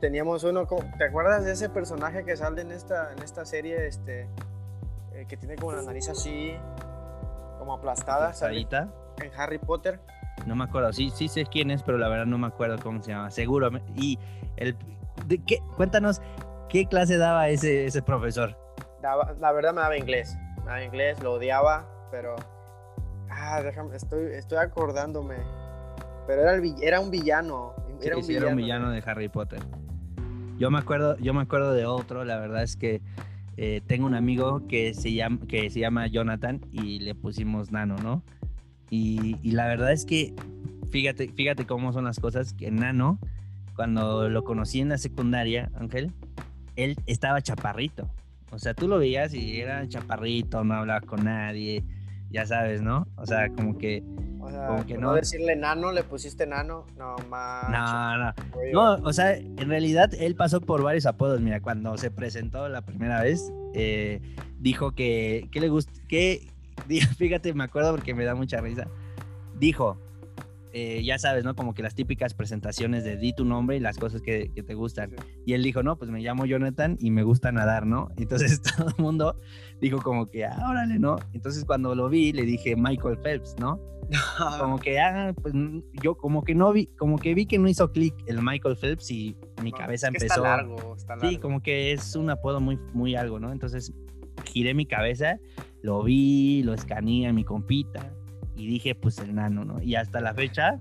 Teníamos 0.00 0.44
uno, 0.44 0.66
¿te 0.98 1.04
acuerdas 1.04 1.44
de 1.44 1.52
ese 1.52 1.68
personaje 1.68 2.24
que 2.24 2.36
sale 2.36 2.62
en 2.62 2.72
esta, 2.72 3.12
en 3.12 3.22
esta 3.22 3.44
serie, 3.44 3.86
este, 3.86 4.28
eh, 5.12 5.26
que 5.28 5.36
tiene 5.36 5.56
como 5.56 5.72
la 5.72 5.82
nariz 5.82 6.08
así, 6.08 6.54
como 7.58 7.74
aplastada? 7.74 8.32
En 9.22 9.30
Harry 9.36 9.58
Potter. 9.58 10.00
No 10.46 10.56
me 10.56 10.64
acuerdo, 10.64 10.92
sí, 10.92 11.10
sí 11.10 11.28
sé 11.28 11.46
quién 11.46 11.70
es, 11.70 11.82
pero 11.82 11.98
la 11.98 12.08
verdad 12.08 12.26
no 12.26 12.38
me 12.38 12.46
acuerdo 12.46 12.76
cómo 12.82 13.02
se 13.02 13.12
llama, 13.12 13.30
seguro. 13.30 13.70
Y 13.94 14.18
el, 14.56 14.76
de 15.26 15.38
qué, 15.44 15.58
cuéntanos, 15.76 16.20
¿qué 16.68 16.86
clase 16.86 17.16
daba 17.16 17.48
ese, 17.48 17.86
ese 17.86 18.02
profesor? 18.02 18.58
la 19.38 19.52
verdad 19.52 19.74
me 19.74 19.82
daba 19.82 19.98
inglés, 19.98 20.34
me 20.60 20.64
daba 20.64 20.82
inglés, 20.82 21.22
lo 21.22 21.34
odiaba, 21.34 21.86
pero... 22.10 22.36
Ah, 23.30 23.60
déjame, 23.62 23.96
estoy, 23.96 24.32
estoy 24.32 24.58
acordándome. 24.58 25.36
Pero 26.26 26.42
era, 26.42 26.54
el, 26.54 26.74
era 26.82 27.00
un 27.00 27.10
villano, 27.10 27.74
era, 28.06 28.16
un, 28.50 28.56
villano. 28.56 28.90
de 28.90 29.02
Harry 29.06 29.28
Potter. 29.28 29.60
Yo 30.58 30.70
me 30.70 30.78
acuerdo, 30.78 31.16
yo 31.18 31.34
me 31.34 31.42
acuerdo 31.42 31.72
de 31.72 31.86
otro, 31.86 32.24
la 32.24 32.38
verdad 32.38 32.62
es 32.62 32.76
que 32.76 33.00
eh, 33.56 33.80
tengo 33.86 34.06
un 34.06 34.14
amigo 34.14 34.66
que 34.66 34.94
se, 34.94 35.12
llama, 35.12 35.40
que 35.48 35.70
se 35.70 35.80
llama 35.80 36.06
Jonathan 36.06 36.60
y 36.72 37.00
le 37.00 37.14
pusimos 37.14 37.70
Nano, 37.70 37.96
¿no? 38.02 38.22
Y, 38.90 39.36
la 39.50 39.66
verdad 39.66 39.92
es 39.92 40.04
que, 40.04 40.34
fíjate, 40.90 41.28
fíjate 41.28 41.66
cómo 41.66 41.92
son 41.92 42.04
las 42.04 42.20
cosas, 42.20 42.52
que 42.52 42.70
Nano, 42.70 43.18
cuando 43.74 44.28
lo 44.28 44.44
conocí 44.44 44.80
en 44.80 44.90
la 44.90 44.98
secundaria, 44.98 45.70
Ángel, 45.74 46.12
él 46.76 46.96
estaba 47.06 47.42
chaparrito. 47.42 48.08
O 48.52 48.58
sea, 48.58 48.74
tú 48.74 48.86
lo 48.86 48.98
veías 48.98 49.34
y 49.34 49.60
era 49.60 49.88
chaparrito, 49.88 50.62
no 50.62 50.74
hablaba 50.74 51.00
con 51.00 51.24
nadie, 51.24 51.82
ya 52.30 52.46
sabes, 52.46 52.82
¿no? 52.82 53.08
O 53.16 53.26
sea, 53.26 53.48
como 53.48 53.78
que... 53.78 54.04
O 54.44 54.50
sea, 54.50 54.66
Como 54.66 54.84
que 54.86 54.94
por 54.94 55.02
no. 55.02 55.08
no 55.10 55.14
decirle 55.14 55.56
nano, 55.56 55.92
le 55.92 56.02
pusiste 56.02 56.46
nano. 56.46 56.86
No, 56.96 57.16
más. 57.28 57.70
No, 57.70 58.18
no. 58.18 58.34
No, 58.72 59.04
o 59.04 59.12
sea, 59.12 59.36
en 59.36 59.68
realidad 59.68 60.12
él 60.14 60.34
pasó 60.36 60.60
por 60.60 60.82
varios 60.82 61.06
apodos. 61.06 61.40
Mira, 61.40 61.60
cuando 61.60 61.96
se 61.96 62.10
presentó 62.10 62.68
la 62.68 62.82
primera 62.82 63.22
vez, 63.22 63.52
eh, 63.74 64.20
dijo 64.58 64.92
que, 64.92 65.48
que 65.50 65.60
le 65.60 65.68
gustó, 65.68 65.92
que, 66.08 66.48
fíjate, 67.18 67.54
me 67.54 67.64
acuerdo 67.64 67.92
porque 67.92 68.14
me 68.14 68.24
da 68.24 68.34
mucha 68.34 68.60
risa. 68.60 68.86
Dijo, 69.58 69.98
eh, 70.76 71.04
ya 71.04 71.20
sabes, 71.20 71.44
¿no? 71.44 71.54
Como 71.54 71.72
que 71.72 71.84
las 71.84 71.94
típicas 71.94 72.34
presentaciones 72.34 73.04
de 73.04 73.16
di 73.16 73.32
tu 73.32 73.44
nombre 73.44 73.76
y 73.76 73.80
las 73.80 73.96
cosas 73.96 74.20
que, 74.20 74.50
que 74.52 74.64
te 74.64 74.74
gustan. 74.74 75.10
Sí. 75.10 75.16
Y 75.46 75.52
él 75.52 75.62
dijo, 75.62 75.84
no, 75.84 75.96
pues 75.96 76.10
me 76.10 76.20
llamo 76.20 76.46
Jonathan 76.46 76.96
y 76.98 77.12
me 77.12 77.22
gusta 77.22 77.52
nadar, 77.52 77.86
¿no? 77.86 78.08
Entonces 78.16 78.60
todo 78.60 78.88
el 78.88 79.00
mundo 79.00 79.40
dijo 79.80 80.02
como 80.02 80.28
que, 80.28 80.44
ah, 80.46 80.58
órale, 80.68 80.98
¿no? 80.98 81.14
Entonces 81.32 81.64
cuando 81.64 81.94
lo 81.94 82.08
vi, 82.08 82.32
le 82.32 82.42
dije 82.42 82.74
Michael 82.74 83.18
Phelps, 83.22 83.54
¿no? 83.60 83.80
como 84.58 84.80
que 84.80 84.98
ah, 84.98 85.32
pues 85.40 85.54
yo 86.02 86.16
como 86.16 86.42
que 86.42 86.56
no 86.56 86.72
vi, 86.72 86.86
como 86.98 87.18
que 87.18 87.34
vi 87.34 87.46
que 87.46 87.56
no 87.58 87.68
hizo 87.68 87.92
clic 87.92 88.12
el 88.26 88.42
Michael 88.42 88.76
Phelps 88.76 89.12
y 89.12 89.36
mi 89.62 89.70
No, 89.70 89.78
cabeza 89.78 90.08
es 90.08 90.10
que 90.10 90.24
empezó. 90.24 90.44
Está 90.44 90.56
largo, 90.56 90.96
está 90.96 91.14
largo. 91.14 91.30
Sí, 91.30 91.38
como 91.38 91.62
que 91.62 91.92
es 91.92 92.16
un 92.16 92.30
apodo 92.30 92.60
muy, 92.60 92.80
muy 92.92 93.14
algo, 93.14 93.38
¿no? 93.38 93.52
Entonces 93.52 93.92
giré 94.44 94.74
mi 94.74 94.86
cabeza, 94.86 95.38
lo 95.82 96.02
vi, 96.02 96.64
lo 96.64 96.74
escaneé 96.74 97.28
a 97.28 97.32
mi 97.32 97.44
compita 97.44 98.12
y 98.56 98.66
dije, 98.66 98.94
pues 98.94 99.18
el 99.18 99.34
nano, 99.34 99.64
¿no? 99.64 99.82
Y 99.82 99.96
hasta 99.96 100.20
la 100.20 100.34
fecha, 100.34 100.78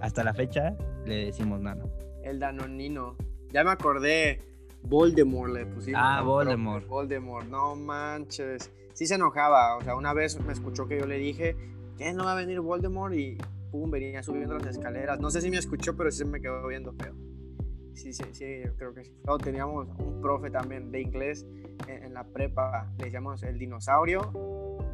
hasta 0.00 0.24
la 0.24 0.34
fecha 0.34 0.76
le 1.04 1.26
decimos 1.26 1.60
nano. 1.60 1.90
El 2.22 2.38
Danonino. 2.38 3.16
Ya 3.52 3.64
me 3.64 3.70
acordé. 3.70 4.42
Voldemort 4.82 5.52
le 5.52 5.66
pusimos. 5.66 6.00
Ah, 6.02 6.22
Voldemort. 6.22 6.86
Voldemort, 6.86 7.46
no 7.48 7.74
manches. 7.74 8.70
Sí 8.92 9.06
se 9.06 9.14
enojaba. 9.14 9.76
O 9.76 9.82
sea, 9.82 9.96
una 9.96 10.12
vez 10.12 10.40
me 10.40 10.52
escuchó 10.52 10.86
que 10.86 10.98
yo 10.98 11.06
le 11.06 11.18
dije, 11.18 11.56
¿qué? 11.96 12.12
¿No 12.12 12.24
va 12.24 12.32
a 12.32 12.36
venir 12.36 12.60
Voldemort? 12.60 13.14
Y 13.14 13.38
pum, 13.70 13.90
venía 13.90 14.22
subiendo 14.22 14.58
las 14.58 14.66
escaleras. 14.66 15.20
No 15.20 15.30
sé 15.30 15.40
si 15.40 15.50
me 15.50 15.56
escuchó, 15.56 15.96
pero 15.96 16.10
sí 16.10 16.18
se 16.18 16.24
me 16.24 16.40
quedó 16.40 16.66
viendo 16.66 16.92
feo. 16.92 17.14
Sí, 17.94 18.12
sí, 18.12 18.24
sí, 18.32 18.44
creo 18.76 18.92
que 18.92 19.04
sí. 19.04 19.14
Luego 19.24 19.38
teníamos 19.38 19.88
un 19.98 20.20
profe 20.20 20.50
también 20.50 20.92
de 20.92 21.00
inglés 21.00 21.46
en, 21.88 22.04
en 22.04 22.14
la 22.14 22.24
prepa. 22.24 22.92
Le 22.98 23.06
decíamos 23.06 23.42
el 23.42 23.58
dinosaurio 23.58 24.30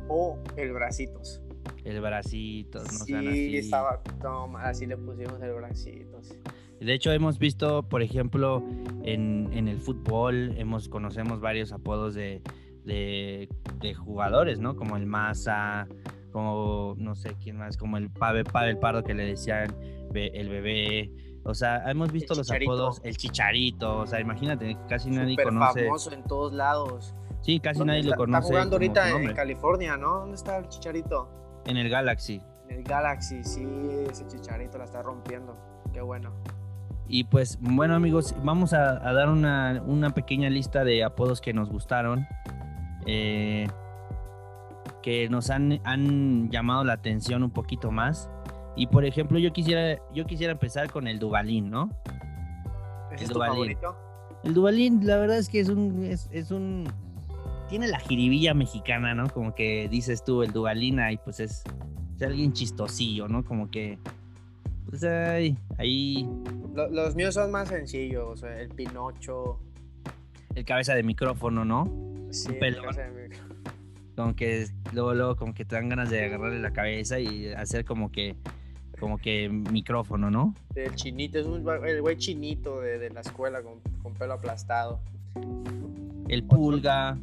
o 0.08 0.38
el 0.56 0.72
bracitos. 0.72 1.42
El 1.84 2.00
bracitos, 2.00 2.84
no 2.84 2.90
sí, 2.90 3.12
sean 3.12 3.28
así. 3.28 3.56
estaba, 3.56 4.00
no, 4.22 4.56
así 4.58 4.86
le 4.86 4.96
pusimos 4.96 5.40
el 5.42 5.52
bracitos. 5.54 6.34
De 6.80 6.92
hecho, 6.94 7.12
hemos 7.12 7.38
visto, 7.38 7.84
por 7.84 8.02
ejemplo, 8.02 8.62
en, 9.04 9.48
en 9.52 9.68
el 9.68 9.78
fútbol, 9.78 10.54
hemos, 10.56 10.88
conocemos 10.88 11.40
varios 11.40 11.72
apodos 11.72 12.14
de, 12.14 12.42
de, 12.84 13.48
de 13.80 13.94
jugadores, 13.94 14.58
¿no? 14.58 14.74
Como 14.76 14.96
el 14.96 15.06
Maza, 15.06 15.86
como 16.32 16.94
no 16.98 17.14
sé 17.14 17.36
quién 17.40 17.56
más, 17.58 17.76
como 17.76 17.98
el 17.98 18.10
Pavel, 18.10 18.44
Pavel 18.44 18.78
Pardo 18.78 19.04
que 19.04 19.14
le 19.14 19.24
decían 19.26 19.74
el 20.14 20.48
bebé. 20.48 21.12
O 21.44 21.54
sea, 21.54 21.88
hemos 21.90 22.10
visto 22.12 22.34
los 22.34 22.46
Chicharito. 22.46 22.72
apodos, 22.72 23.00
el 23.04 23.16
Chicharito, 23.16 23.98
o 23.98 24.06
sea, 24.06 24.20
imagínate, 24.20 24.76
casi 24.88 25.10
nadie 25.10 25.32
Súper 25.32 25.44
conoce. 25.46 25.84
famoso 25.84 26.12
en 26.12 26.24
todos 26.24 26.52
lados. 26.52 27.14
Sí, 27.42 27.58
casi 27.58 27.78
¿Dónde 27.80 27.92
nadie 27.94 28.00
está, 28.02 28.10
lo 28.12 28.16
conoce. 28.16 28.38
Está 28.38 28.48
jugando 28.54 28.76
ahorita 28.76 29.10
en. 29.22 29.34
California, 29.34 29.96
¿no? 29.96 30.20
¿Dónde 30.20 30.36
está 30.36 30.58
el 30.58 30.68
Chicharito? 30.68 31.28
En 31.66 31.76
el 31.76 31.88
Galaxy. 31.88 32.40
En 32.68 32.78
el 32.78 32.82
Galaxy, 32.84 33.42
sí, 33.44 33.66
ese 34.10 34.26
Chicharito 34.26 34.78
la 34.78 34.84
está 34.84 35.02
rompiendo. 35.02 35.56
Qué 35.92 36.00
bueno. 36.00 36.32
Y 37.08 37.24
pues 37.24 37.58
bueno 37.60 37.94
amigos, 37.94 38.34
vamos 38.42 38.72
a, 38.72 39.06
a 39.06 39.12
dar 39.12 39.28
una, 39.28 39.82
una 39.86 40.10
pequeña 40.14 40.48
lista 40.48 40.82
de 40.84 41.04
apodos 41.04 41.40
que 41.40 41.52
nos 41.52 41.68
gustaron, 41.68 42.26
eh, 43.06 43.66
que 45.02 45.28
nos 45.28 45.50
han, 45.50 45.80
han 45.84 46.48
llamado 46.50 46.84
la 46.84 46.94
atención 46.94 47.42
un 47.42 47.50
poquito 47.50 47.90
más. 47.90 48.30
Y 48.76 48.86
por 48.86 49.04
ejemplo, 49.04 49.38
yo 49.38 49.52
quisiera, 49.52 50.00
yo 50.14 50.24
quisiera 50.24 50.52
empezar 50.52 50.90
con 50.90 51.06
el 51.06 51.18
Dubalín, 51.18 51.70
¿no? 51.70 51.90
¿Ese 53.10 53.16
El 53.16 53.22
es 53.24 53.28
tu 53.28 53.34
Duvalín. 53.34 53.54
favorito? 53.54 53.96
El 54.44 54.54
Dubalín, 54.54 55.06
la 55.06 55.16
verdad 55.18 55.36
es 55.36 55.48
que 55.50 55.60
es 55.60 55.68
un, 55.68 56.04
es, 56.04 56.28
es 56.32 56.50
un, 56.50 56.88
tiene 57.72 57.88
la 57.88 57.98
jiribilla 58.00 58.52
mexicana, 58.52 59.14
¿no? 59.14 59.30
Como 59.30 59.54
que 59.54 59.88
dices 59.88 60.22
tú, 60.22 60.42
el 60.42 60.52
Dubalín, 60.52 61.00
ahí 61.00 61.16
pues 61.24 61.40
es, 61.40 61.62
es 62.16 62.22
alguien 62.22 62.52
chistosillo, 62.52 63.28
¿no? 63.28 63.42
Como 63.46 63.70
que, 63.70 63.98
pues 64.90 65.02
ahí, 65.04 65.56
ahí 65.78 66.28
Lo- 66.74 66.90
los 66.90 67.14
míos 67.16 67.32
son 67.32 67.50
más 67.50 67.68
sencillos. 67.70 68.24
o 68.28 68.36
sea, 68.36 68.60
el 68.60 68.68
Pinocho. 68.68 69.58
el 70.54 70.66
cabeza 70.66 70.94
de 70.94 71.02
micrófono, 71.02 71.64
¿no? 71.64 71.86
Sí, 72.30 72.50
Un 72.52 72.58
pelón. 72.58 72.84
no 72.84 72.92
sé, 72.92 73.04
mi- 73.08 73.34
como 74.14 74.36
que 74.36 74.66
luego, 74.92 75.14
luego 75.14 75.36
como 75.36 75.54
que 75.54 75.64
te 75.64 75.74
dan 75.74 75.88
ganas 75.88 76.10
de 76.10 76.26
agarrarle 76.26 76.58
la 76.60 76.74
cabeza 76.74 77.18
y 77.20 77.46
hacer 77.54 77.86
como 77.86 78.12
que 78.12 78.36
como 79.00 79.16
que 79.16 79.48
micrófono, 79.48 80.30
¿no? 80.30 80.54
El 80.74 80.94
chinito, 80.94 81.38
es 81.38 81.46
un, 81.46 81.66
el 81.86 82.02
güey 82.02 82.18
chinito 82.18 82.82
de, 82.82 82.98
de 82.98 83.08
la 83.08 83.20
escuela 83.22 83.62
con, 83.62 83.80
con 84.02 84.12
pelo 84.12 84.34
aplastado. 84.34 85.00
El 86.28 86.44
pulga, 86.44 87.18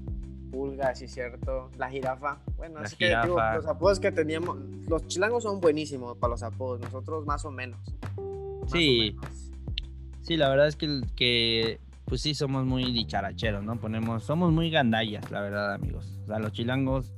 Pulga, 0.51 0.93
sí, 0.95 1.07
cierto. 1.07 1.69
La 1.77 1.89
jirafa. 1.89 2.39
Bueno, 2.57 2.75
La 2.79 2.85
así 2.85 2.95
que 2.95 3.07
digo, 3.07 3.21
jirafa. 3.21 3.55
los 3.55 3.67
apodos 3.67 3.99
que 3.99 4.11
teníamos. 4.11 4.57
Los 4.87 5.07
chilangos 5.07 5.43
son 5.43 5.59
buenísimos 5.61 6.17
para 6.17 6.31
los 6.31 6.43
apodos. 6.43 6.79
Nosotros 6.81 7.25
más 7.25 7.45
o 7.45 7.51
menos. 7.51 7.79
Más 8.61 8.71
Sí. 8.71 9.15
o 9.17 9.21
menos. 9.21 9.51
sí, 10.21 10.37
la 10.37 10.49
verdad 10.49 10.67
es 10.67 10.75
que, 10.75 11.01
que 11.15 11.79
pues 12.05 12.21
sí 12.21 12.33
somos 12.33 12.65
muy 12.65 12.91
dicharacheros, 12.91 13.63
¿no? 13.63 13.79
Ponemos, 13.79 14.23
somos 14.23 14.51
muy 14.51 14.69
gandallas, 14.71 15.29
la 15.31 15.41
verdad, 15.41 15.73
amigos. 15.73 16.19
O 16.23 16.27
sea, 16.27 16.39
los 16.39 16.51
chilangos 16.51 17.13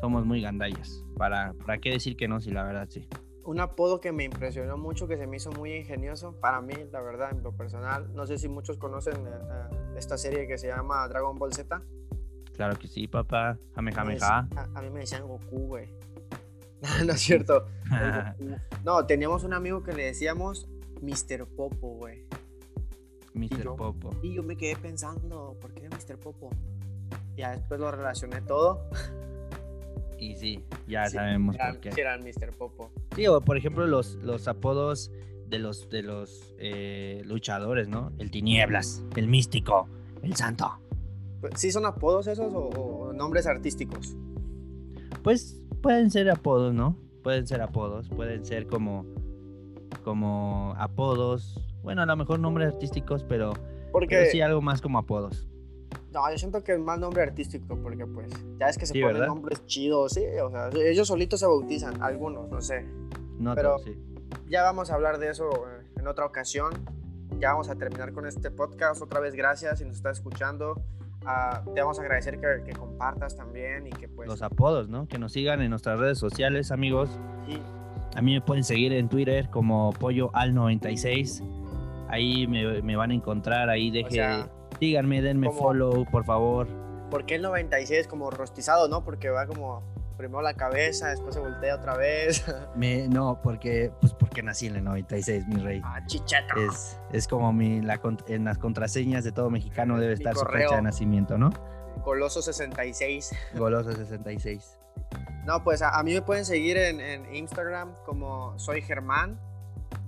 somos 0.00 0.24
muy 0.24 0.40
gandallas. 0.40 1.04
¿Para, 1.16 1.52
para 1.66 1.78
qué 1.78 1.90
decir 1.90 2.16
que 2.16 2.28
no? 2.28 2.40
Sí, 2.40 2.50
la 2.52 2.62
verdad, 2.62 2.86
sí. 2.88 3.08
Un 3.44 3.60
apodo 3.60 3.98
que 4.00 4.12
me 4.12 4.24
impresionó 4.24 4.76
mucho, 4.76 5.08
que 5.08 5.16
se 5.16 5.26
me 5.26 5.38
hizo 5.38 5.50
muy 5.52 5.72
ingenioso, 5.74 6.38
para 6.38 6.60
mí, 6.60 6.74
la 6.92 7.00
verdad, 7.00 7.30
en 7.32 7.42
lo 7.42 7.52
personal. 7.56 8.12
No 8.14 8.26
sé 8.26 8.36
si 8.38 8.46
muchos 8.48 8.76
conocen 8.76 9.14
eh, 9.26 9.30
eh, 9.30 9.76
esta 9.96 10.18
serie 10.18 10.46
que 10.46 10.58
se 10.58 10.68
llama 10.68 11.08
Dragon 11.08 11.36
Ball 11.38 11.52
Z. 11.54 11.82
Claro 12.58 12.76
que 12.78 12.88
sí, 12.88 13.06
papá. 13.06 13.56
Jame, 13.76 13.92
Me 13.92 13.96
jame, 13.96 14.16
dec- 14.16 14.20
ja. 14.20 14.48
A, 14.56 14.78
a 14.78 14.82
mí 14.82 14.90
me 14.90 14.98
decían 15.00 15.26
Goku, 15.26 15.58
güey. 15.68 15.88
no 17.06 17.12
es 17.12 17.20
cierto. 17.20 17.64
No, 18.84 19.06
teníamos 19.06 19.44
un 19.44 19.54
amigo 19.54 19.82
que 19.84 19.92
le 19.92 20.04
decíamos 20.06 20.68
Mr. 21.00 21.46
Popo, 21.46 21.94
güey. 21.94 22.24
Mr. 23.34 23.62
yo- 23.62 23.76
Popo. 23.76 24.10
Y 24.22 24.34
yo 24.34 24.42
me 24.42 24.56
quedé 24.56 24.74
pensando, 24.76 25.56
¿por 25.60 25.72
qué 25.72 25.88
Mr. 25.88 26.18
Popo? 26.18 26.50
Ya 27.36 27.52
después 27.52 27.78
lo 27.78 27.90
relacioné 27.92 28.40
todo. 28.42 28.90
Y 30.18 30.34
sí, 30.34 30.64
ya 30.88 31.06
Sí, 31.06 31.14
sabemos 31.14 31.54
eran, 31.54 31.72
por 31.74 31.80
qué. 31.80 31.92
sí 31.92 32.00
eran 32.00 32.24
Mr. 32.24 32.50
Popo. 32.58 32.90
Sí, 33.14 33.26
o 33.28 33.40
por 33.40 33.56
ejemplo 33.56 33.86
los, 33.86 34.16
los 34.16 34.48
apodos 34.48 35.12
de 35.46 35.60
los, 35.60 35.88
de 35.90 36.02
los 36.02 36.54
eh, 36.58 37.22
luchadores, 37.24 37.86
¿no? 37.88 38.10
El 38.18 38.32
Tinieblas, 38.32 39.04
el 39.14 39.28
Místico, 39.28 39.88
el 40.22 40.34
Santo. 40.34 40.80
¿Sí 41.56 41.70
son 41.72 41.86
apodos 41.86 42.26
esos 42.26 42.52
o, 42.52 42.68
o 42.68 43.12
nombres 43.12 43.46
artísticos? 43.46 44.16
Pues 45.22 45.60
pueden 45.82 46.10
ser 46.10 46.30
apodos, 46.30 46.74
¿no? 46.74 46.96
Pueden 47.22 47.46
ser 47.46 47.60
apodos, 47.60 48.08
pueden 48.08 48.44
ser 48.44 48.66
como, 48.66 49.04
como 50.04 50.74
apodos. 50.78 51.60
Bueno, 51.82 52.02
a 52.02 52.06
lo 52.06 52.16
mejor 52.16 52.38
nombres 52.40 52.72
artísticos, 52.74 53.24
pero, 53.24 53.52
Porque 53.92 54.16
pero 54.16 54.30
sí 54.30 54.40
algo 54.40 54.60
más 54.60 54.80
como 54.80 54.98
apodos. 54.98 55.46
No, 56.12 56.30
yo 56.30 56.38
siento 56.38 56.64
que 56.64 56.72
es 56.72 56.78
más 56.80 56.98
nombre 56.98 57.22
artístico, 57.22 57.76
porque 57.82 58.06
pues 58.06 58.32
ya 58.58 58.66
es 58.68 58.78
que 58.78 58.86
se 58.86 58.94
Sí, 58.94 59.00
ponen 59.00 59.14
¿verdad? 59.16 59.28
nombres 59.28 59.64
chidos, 59.66 60.12
sí, 60.12 60.24
o 60.42 60.50
sea, 60.50 60.70
ellos 60.74 61.06
solitos 61.08 61.38
se 61.40 61.46
bautizan, 61.46 62.02
algunos, 62.02 62.48
no 62.50 62.60
sé. 62.60 62.84
No 63.38 63.54
Pero- 63.54 63.78
sí. 63.80 63.96
Ya 64.50 64.62
vamos 64.62 64.90
a 64.90 64.94
hablar 64.94 65.18
de 65.18 65.30
eso 65.30 65.48
eh, 65.48 65.86
en 65.96 66.06
otra 66.06 66.26
ocasión. 66.26 66.72
Ya 67.38 67.52
vamos 67.52 67.68
a 67.70 67.76
terminar 67.76 68.12
con 68.12 68.26
este 68.26 68.50
podcast. 68.50 69.00
Otra 69.00 69.20
vez, 69.20 69.34
gracias 69.34 69.78
si 69.78 69.84
nos 69.84 69.96
estás 69.96 70.18
escuchando. 70.18 70.82
Ah, 71.26 71.62
te 71.74 71.80
vamos 71.80 71.98
a 71.98 72.02
agradecer 72.02 72.38
que, 72.40 72.62
que 72.64 72.72
compartas 72.72 73.36
también 73.36 73.86
y 73.86 73.90
que 73.90 74.08
pues... 74.08 74.28
Los 74.28 74.42
apodos, 74.42 74.88
¿no? 74.88 75.06
Que 75.08 75.18
nos 75.18 75.32
sigan 75.32 75.60
en 75.60 75.70
nuestras 75.70 75.98
redes 75.98 76.18
sociales, 76.18 76.70
amigos. 76.72 77.10
sí, 77.46 77.60
A 78.16 78.22
mí 78.22 78.32
me 78.34 78.40
pueden 78.40 78.64
seguir 78.64 78.92
en 78.92 79.08
Twitter 79.08 79.48
como 79.50 79.92
Pollo 79.92 80.30
al 80.34 80.54
96. 80.54 81.42
Ahí 82.08 82.46
me, 82.46 82.80
me 82.82 82.96
van 82.96 83.10
a 83.10 83.14
encontrar, 83.14 83.68
ahí 83.68 83.90
deje, 83.90 84.10
sea, 84.10 84.48
síganme, 84.78 85.20
denme 85.20 85.48
como- 85.48 85.58
follow, 85.58 86.04
por 86.10 86.24
favor. 86.24 86.66
¿Por 87.10 87.24
qué 87.26 87.34
el 87.36 87.42
96 87.42 88.00
es 88.00 88.06
como 88.06 88.30
rostizado, 88.30 88.88
no? 88.88 89.02
Porque 89.04 89.28
va 89.30 89.46
como 89.46 89.82
primero 90.18 90.42
la 90.42 90.54
cabeza, 90.54 91.08
después 91.08 91.34
se 91.34 91.40
voltea 91.40 91.76
otra 91.76 91.96
vez. 91.96 92.44
Me, 92.74 93.08
no, 93.08 93.40
porque, 93.40 93.92
pues 94.00 94.12
porque 94.12 94.42
nací 94.42 94.66
en 94.66 94.76
el 94.76 94.84
96, 94.84 95.46
mi 95.46 95.60
rey. 95.60 95.80
ah, 95.84 96.04
chicheta. 96.04 96.54
Es, 96.56 96.98
es 97.12 97.26
como 97.26 97.52
mi, 97.52 97.80
la, 97.80 97.98
en 98.26 98.44
las 98.44 98.58
contraseñas 98.58 99.24
de 99.24 99.32
todo 99.32 99.48
mexicano 99.48 99.98
debe 99.98 100.14
Mi 100.14 100.18
estar 100.18 100.34
su 100.34 100.44
fecha 100.44 100.76
de 100.76 100.82
nacimiento, 100.82 101.38
¿no? 101.38 101.50
Coloso 102.02 102.42
66. 102.42 103.30
Goloso 103.54 103.92
66. 103.92 104.78
No, 105.46 105.62
pues 105.64 105.80
a, 105.80 106.02
mí 106.02 106.12
me 106.12 106.20
pueden 106.20 106.44
seguir 106.44 106.76
en, 106.76 107.34
Instagram 107.34 107.94
como 108.04 108.58
soy 108.58 108.82
Germán. 108.82 109.38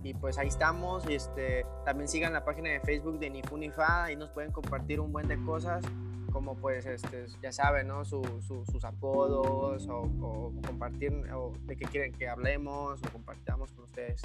Y 0.03 0.14
pues 0.14 0.38
ahí 0.38 0.49
estamos. 0.49 1.09
Y 1.09 1.14
este, 1.14 1.64
también 1.85 2.09
sigan 2.09 2.33
la 2.33 2.44
página 2.44 2.70
de 2.70 2.81
Facebook 2.81 3.18
de 3.18 3.31
Nifunifa. 3.31 4.05
Ahí 4.05 4.16
nos 4.16 4.31
pueden 4.31 4.51
compartir 4.51 5.01
un 5.01 5.12
buen 5.12 5.29
de 5.29 5.42
cosas. 5.44 5.85
Como 6.31 6.57
pues, 6.57 6.87
este, 6.87 7.27
ya 7.43 7.53
saben, 7.53 7.88
¿no? 7.88 8.05
sus 8.05 8.85
apodos 8.85 9.87
o, 9.88 10.53
compartir 10.66 11.12
o 11.35 11.53
de 11.66 11.77
qué 11.77 11.87
quieren 11.87 12.12
que 12.12 12.29
hablemos 12.29 13.01
o 13.03 13.12
compartamos 13.12 13.73
con 13.73 13.85
ustedes. 13.85 14.23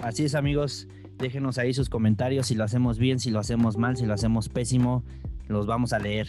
Así 0.00 0.24
es, 0.24 0.34
amigos. 0.34 0.88
Déjenos 1.18 1.58
ahí 1.58 1.72
sus 1.72 1.88
comentarios 1.88 2.48
si 2.48 2.54
lo 2.54 2.64
hacemos 2.64 2.98
bien, 2.98 3.18
si 3.18 3.30
lo 3.30 3.40
hacemos 3.40 3.76
mal, 3.78 3.96
si 3.96 4.06
lo 4.06 4.14
hacemos 4.14 4.48
pésimo. 4.48 5.02
Los 5.48 5.66
vamos 5.66 5.92
a 5.92 5.98
leer 5.98 6.28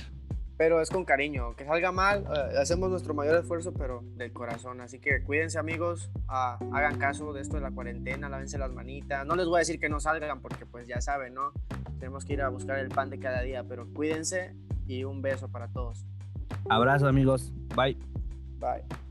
pero 0.58 0.82
es 0.82 0.90
con 0.90 1.06
cariño. 1.06 1.56
Que 1.56 1.66
salga 1.66 1.92
mal, 1.92 2.26
eh, 2.36 2.58
hacemos 2.60 2.90
nuestro 2.90 3.14
mayor 3.14 3.36
esfuerzo, 3.36 3.74
pero 3.74 4.04
del 4.16 4.34
corazón. 4.34 4.82
Así 4.82 5.00
que 5.00 5.24
cuídense, 5.24 5.60
amigos, 5.60 6.12
ah, 6.28 6.58
hagan 6.74 6.98
caso 6.98 7.32
de 7.32 7.42
esto 7.42 7.56
de 7.56 7.62
la 7.62 7.72
cuarentena, 7.72 8.28
lávense 8.28 8.58
las 8.58 8.74
manitas. 8.74 9.26
No 9.26 9.36
les 9.36 9.46
voy 9.46 9.58
a 9.58 9.60
decir 9.60 9.80
que 9.80 9.90
no 9.90 10.00
salgan, 10.00 10.42
porque 10.42 10.66
pues 10.66 10.88
ya 10.88 11.00
saben, 11.00 11.36
¿no? 11.36 11.52
Tenemos 12.00 12.26
que 12.26 12.34
ir 12.34 12.42
a 12.42 12.50
buscar 12.50 12.80
el 12.80 12.90
pan 12.90 13.10
de 13.10 13.20
cada 13.20 13.42
día, 13.42 13.64
pero 13.64 13.88
cuídense 13.94 14.56
y 14.88 15.04
un 15.04 15.22
beso 15.22 15.50
para 15.50 15.68
todos. 15.68 16.06
Abrazo, 16.70 17.08
amigos. 17.08 17.54
Bye. 17.76 17.98
Bye. 18.60 19.07